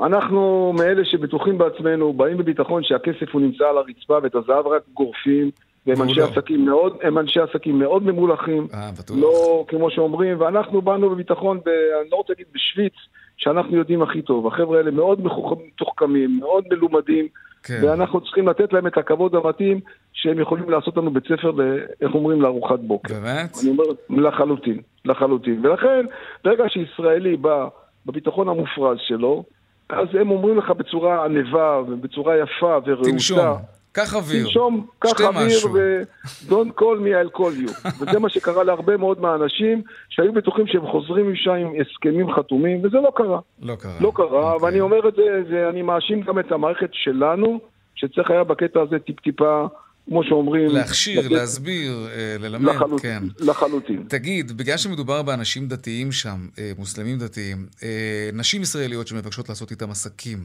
[0.00, 5.50] אנחנו מאלה שבטוחים בעצמנו, באים בביטחון שהכסף הוא נמצא על הרצפה ואת הזהב רק גורפים,
[5.86, 9.16] והם אנשי עסקים מאוד, הם אנשי עסקים מאוד ממולחים, אה, בטוח.
[9.20, 12.92] לא כמו שאומרים, ואנחנו באנו בביטחון, ב, אני לא רוצה להגיד בשוויץ,
[13.36, 14.46] שאנחנו יודעים הכי טוב.
[14.46, 17.28] החבר'ה האלה מאוד מתוחכמים, מאוד מלומדים,
[17.62, 17.80] כן.
[17.82, 19.80] ואנחנו צריכים לתת להם את הכבוד המתאים
[20.12, 21.52] שהם יכולים לעשות לנו בית ספר,
[22.00, 23.14] איך אומרים, לארוחת בוקר.
[23.14, 23.56] באמת?
[23.62, 23.84] אני אומר,
[24.28, 25.66] לחלוטין, לחלוטין.
[25.66, 26.06] ולכן,
[26.44, 27.68] ברגע שישראלי בא
[28.06, 29.44] בביטחון המופרז שלו,
[29.88, 33.10] אז הם אומרים לך בצורה ענבה ובצורה יפה ורעותה.
[33.10, 33.77] תנשום.
[33.98, 34.44] קח אוויר.
[34.44, 37.88] תנשום, קח אוויר ו-don't call me, I'll call you.
[38.00, 42.96] וזה מה שקרה להרבה מאוד מהאנשים שהיו בטוחים שהם חוזרים משם עם הסכמים חתומים, וזה
[42.96, 43.40] לא קרה.
[43.62, 43.92] לא קרה.
[44.00, 44.54] לא קרה, okay.
[44.54, 44.66] אוקיי.
[44.66, 47.60] ואני אומר את זה, זה, אני מאשים גם את המערכת שלנו,
[47.94, 49.66] שצריך היה בקטע הזה טיפ-טיפה...
[50.08, 50.70] כמו שאומרים...
[50.70, 51.30] להכשיר, לתת...
[51.30, 53.02] להסביר, אה, ללמד, לחלוט...
[53.02, 53.22] כן.
[53.40, 54.04] לחלוטין.
[54.08, 59.90] תגיד, בגלל שמדובר באנשים דתיים שם, אה, מוסלמים דתיים, אה, נשים ישראליות שמבקשות לעשות איתם
[59.90, 60.38] עסקים,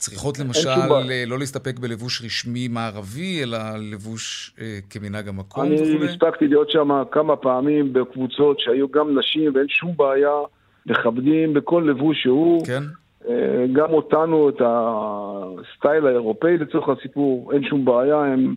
[0.00, 0.68] צריכות למשל
[1.26, 3.58] לא להסתפק בלבוש רשמי מערבי, אלא
[3.92, 5.84] לבוש אה, כמנהג המקום וכו'?
[5.84, 10.30] אני הספקתי להיות שם כמה פעמים בקבוצות שהיו גם נשים ואין שום בעיה,
[10.86, 12.66] מכבדים בכל לבוש שהוא.
[12.66, 12.82] כן.
[13.28, 18.54] אה, גם אותנו, את הסטייל האירופאי לצורך הסיפור, אין שום בעיה, הם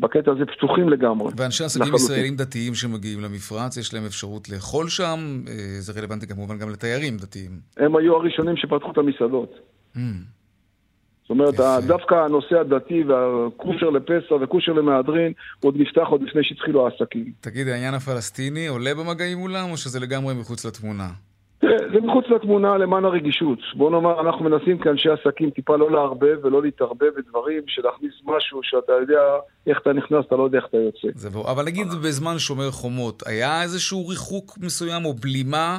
[0.00, 1.32] בקטע הזה פתוחים לגמרי.
[1.36, 6.58] ואנשי עסקים ישראלים דתיים שמגיעים למפרץ, יש להם אפשרות לאכול שם, אה, זה רלוונטי כמובן
[6.58, 7.50] גם לתיירים דתיים.
[7.76, 9.54] הם היו הראשונים שפתחו את המסעדות.
[9.96, 9.98] Mm.
[11.30, 11.80] זאת אומרת, יפה.
[11.86, 17.32] דווקא הנושא הדתי והכושר לפסח וכושר למהדרין עוד נפתח עוד לפני שהתחילו העסקים.
[17.40, 21.08] תגיד, העניין הפלסטיני עולה במגעים מולם, או שזה לגמרי מחוץ לתמונה?
[21.60, 23.58] תראה, זה מחוץ לתמונה למען הרגישות.
[23.76, 28.92] בוא נאמר, אנחנו מנסים כאנשי עסקים טיפה לא לערבב ולא להתערבב בדברים, שלהכניס משהו שאתה
[29.00, 29.22] יודע
[29.66, 31.08] איך אתה נכנס, אתה לא יודע איך אתה יוצא.
[31.14, 31.50] זה ברור.
[31.50, 35.78] אבל נגיד בזמן שומר חומות, היה איזשהו ריחוק מסוים או בלימה?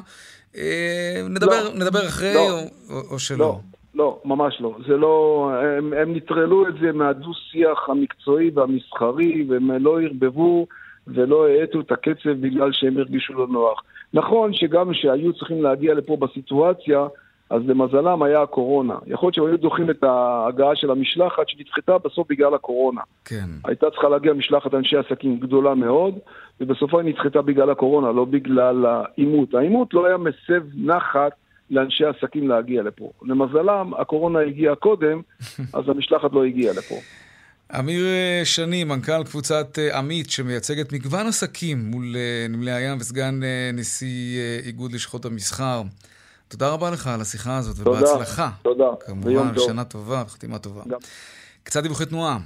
[0.57, 3.37] אה, נדבר, לא, נדבר אחרי לא, או, או שלא?
[3.37, 3.59] לא.
[3.95, 4.75] לא, ממש לא.
[4.87, 5.49] זה לא...
[5.77, 10.67] הם, הם נטרלו את זה מהדו-שיח המקצועי והמסחרי, והם לא ערבבו
[11.07, 13.83] ולא האטו את הקצב בגלל שהם הרגישו לא נוח.
[14.13, 17.07] נכון שגם כשהיו צריכים להגיע לפה בסיטואציה,
[17.49, 18.95] אז למזלם היה הקורונה.
[19.07, 23.01] יכול להיות שהם היו דוחים את ההגעה של המשלחת שנדחתה בסוף בגלל הקורונה.
[23.25, 23.45] כן.
[23.65, 26.15] הייתה צריכה להגיע משלחת אנשי עסקים גדולה מאוד,
[26.61, 29.53] ובסופה היא נדחתה בגלל הקורונה, לא בגלל העימות.
[29.53, 31.31] העימות לא היה מסב נחת
[31.71, 33.11] לאנשי עסקים להגיע לפה.
[33.23, 35.21] למזלם, הקורונה הגיעה קודם,
[35.73, 36.95] אז המשלחת לא הגיעה לפה.
[37.79, 43.39] אמיר אה, שני, מנכ"ל קבוצת אה, עמית, שמייצגת מגוון עסקים מול אה, נמלי הים וסגן
[43.73, 45.81] נשיא איגוד לשכות המסחר.
[46.47, 48.49] תודה רבה לך על השיחה הזאת, תודה, ובהצלחה.
[48.61, 50.81] תודה, כמובן, שנה טובה וחתימה טובה.
[50.87, 50.99] גם.
[51.63, 52.37] קצת דיווחי תנועה.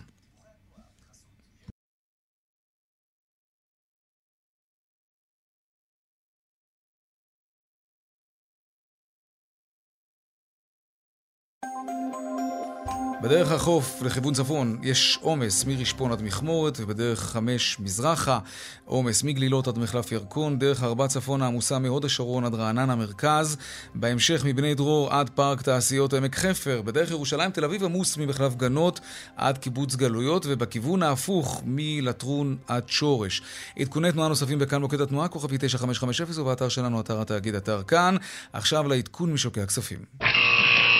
[13.26, 18.40] בדרך החוף לכיוון צפון יש עומס מרשפון עד מכמורת, ובדרך חמש מזרחה
[18.86, 23.58] עומס מגלילות עד מחלף ירקון, דרך ארבע צפון העמוסה מהוד השרון עד רעננה מרכז,
[23.96, 29.00] בהמשך מבני דרור עד פארק תעשיות עמק חפר, בדרך ירושלים תל אביב עמוס ממחלף גנות
[29.38, 33.42] עד קיבוץ גלויות, ובכיוון ההפוך מלטרון עד שורש.
[33.80, 38.16] עדכוני תנועה נוספים בכאן מוקד התנועה, כוכבי 9550 ובאתר שלנו, אתר התאגיד, אתר כאן.
[38.54, 40.00] עכשיו לעדכון משוקי הכספים.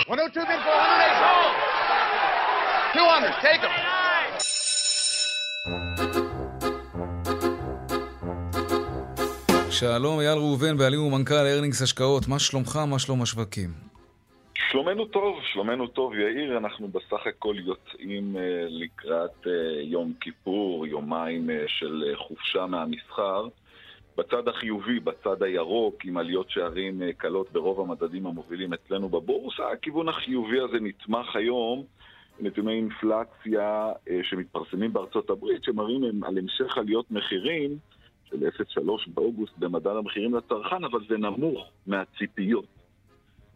[0.08, 0.46] 102
[2.96, 3.70] 200, take them.
[9.70, 12.28] שלום, אייל ראובן, בעלים ומנכ"ל ארנינגס השקעות.
[12.28, 13.70] מה שלומך, מה שלום השווקים?
[14.54, 16.58] שלומנו טוב, שלומנו טוב, יאיר.
[16.58, 18.38] אנחנו בסך הכל יוצאים uh,
[18.68, 19.48] לקראת uh,
[19.82, 23.48] יום כיפור, יומיים uh, של חופשה מהמסחר.
[24.18, 30.60] בצד החיובי, בצד הירוק, עם עליות שערים קלות ברוב המדדים המובילים אצלנו בבורסה, הכיוון החיובי
[30.60, 31.84] הזה נתמך היום
[32.40, 37.78] נתוני אינפלציה אה, שמתפרסמים בארצות הברית, שמראים על המשך עליות מחירים
[38.24, 38.82] של 0.3
[39.14, 42.64] באוגוסט במדד המחירים לצרכן, אבל זה נמוך מהציפיות.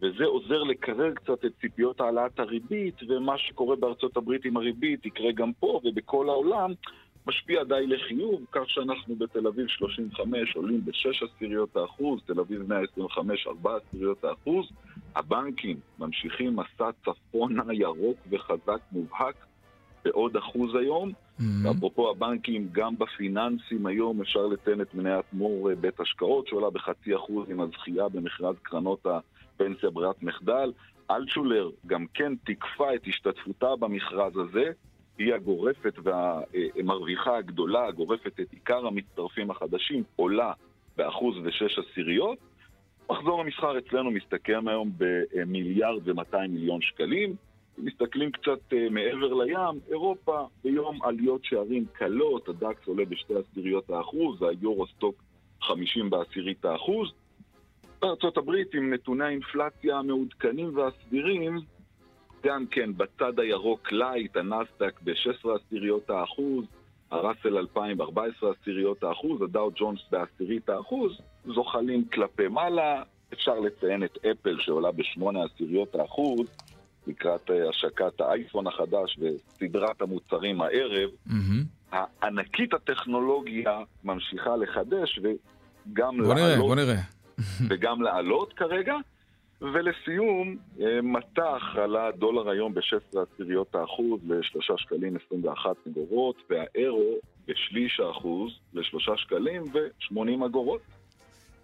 [0.01, 5.31] וזה עוזר לקרר קצת את ציפיות העלאת הריבית, ומה שקורה בארצות הברית עם הריבית יקרה
[5.31, 6.71] גם פה ובכל העולם,
[7.27, 13.47] משפיע די לחיוב, כך שאנחנו בתל אביב 35 עולים ב-6 עשיריות האחוז, תל אביב 125
[13.47, 14.65] 4 עשיריות האחוז.
[15.15, 19.35] הבנקים ממשיכים מסע צפונה ירוק וחזק מובהק
[20.05, 21.11] בעוד אחוז היום.
[21.11, 21.43] Mm-hmm.
[21.63, 27.15] ואפרופו הבנקים, גם בפיננסים היום אפשר לציין את מניית מור אה, בית השקעות שעולה בחצי
[27.15, 30.71] אחוז עם הזכייה במכרז קרנות הפנסיה ברירת מחדל.
[31.11, 34.71] אלטשולר גם כן תקפה את השתתפותה במכרז הזה.
[35.17, 40.53] היא הגורפת והמרוויחה הגדולה, הגורפת את עיקר המצטרפים החדשים, עולה
[40.97, 42.37] באחוז ושש עשיריות.
[43.09, 47.35] מחזור המסחר אצלנו מסתכם היום במיליארד ומאתיים מיליון שקלים.
[47.79, 53.89] אם מסתכלים קצת אה, מעבר לים, אירופה ביום עליות שערים קלות, הדקס עולה בשתי עשיריות
[53.89, 55.15] האחוז, היורוסטוק
[55.61, 57.11] 50 בעשירית האחוז.
[58.37, 61.59] הברית עם נתוני האינפלציה המעודכנים והסבירים,
[62.43, 66.65] גם כן בצד הירוק light, הנאסד"ק ב-16 עשיריות האחוז,
[67.11, 73.03] הראסל 2000 ב-14 עשיריות האחוז, הדאו ג'ונס בעשירית האחוז, זוחלים כלפי מעלה.
[73.33, 76.47] אפשר לציין את אפל שעולה בשמונה עשיריות האחוז
[77.07, 81.09] לקראת אה, השקת האייפון החדש וסדרת המוצרים הערב.
[81.27, 81.95] Mm-hmm.
[82.21, 86.37] הענקית הטכנולוגיה ממשיכה לחדש וגם בוא לעלות.
[86.37, 87.01] נראה, בוא נראה.
[87.69, 88.95] וגם לעלות כרגע.
[89.61, 97.99] ולסיום, אה, מטח עלה דולר היום ב-16 עשיריות האחוז ל-3 שקלים 21 אגורות, והאירו בשליש
[97.99, 100.81] האחוז ל-3 שקלים ו-80 אגורות.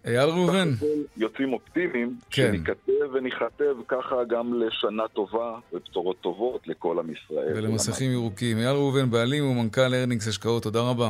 [0.07, 0.69] אייל ראובן.
[1.17, 2.51] יוצאים אופטימיים, כן.
[2.51, 7.53] שניכתב וניכתב ככה גם לשנה טובה ובשורות טובות לכל עם ישראל.
[7.55, 8.57] ולמסכים ירוקים.
[8.57, 11.09] אייל ראובן, בעלים ומנכ"ל ארנינגס השקעות, תודה רבה.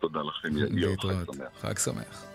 [0.00, 1.48] תודה לכם, יאיר, חג שמח.
[1.60, 2.33] חג שמח.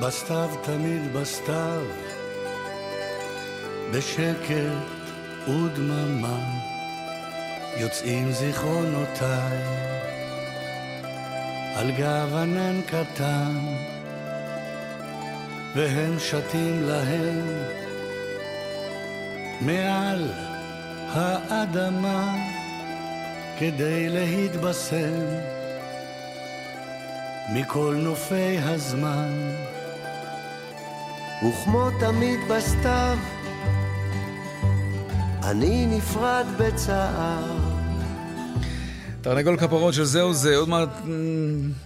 [0.00, 1.82] בסתיו תמיד בסתיו,
[3.92, 6.38] בשקט ודממה,
[7.76, 9.58] יוצאים זיכרונותיי
[11.74, 13.56] על גב ענן קטן,
[15.74, 17.46] והם שתים להם
[19.60, 20.30] מעל
[21.12, 22.34] האדמה
[23.58, 25.24] כדי להתבשם
[27.52, 29.73] מכל נופי הזמן.
[31.42, 33.18] וכמו תמיד בסתיו,
[35.42, 37.53] אני נפרד בצער.
[39.24, 40.88] תרנגול כפרות של זהו זה, עוד מעט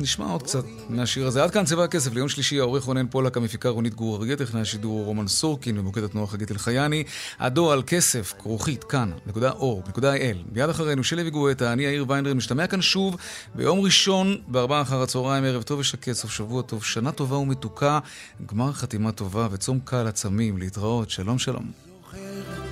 [0.01, 1.43] נשמע עוד קצת מהשיר הזה.
[1.43, 5.05] עד כאן צבע הכסף ליום שלישי, העורך רונן פולק, המפיקה רונית גור ארגה, טכנאי השידור
[5.05, 7.05] רומן סורקין ומוקד התנועה חגית אלחייני.
[7.39, 10.36] הדור על כסף, כרוכית, כאן, נקודה אור, נקודה אל.
[10.53, 13.16] מיד אחרינו, שלי וגואטה, אני יאיר ויינדר, משתמע כאן שוב
[13.55, 17.99] ביום ראשון, בארבעה אחר הצהריים, ערב טוב ושקט, סוף שבוע טוב, שנה טובה ומתוקה,
[18.47, 21.70] גמר חתימה טובה וצום קל עצמים, להתראות, שלום שלום.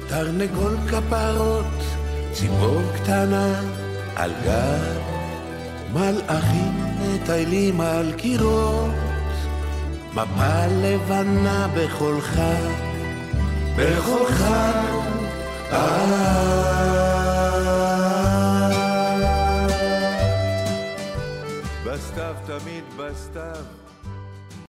[0.09, 1.67] תרנגול כפרות,
[2.33, 3.86] ציפור קטנה
[4.17, 4.99] על גב
[5.93, 8.91] מלאכים מטיילים על קירות,
[10.13, 12.71] מפה לבנה בכל חג,
[13.77, 15.07] בכל חג.
[21.85, 23.86] בסתיו תמיד בסתיו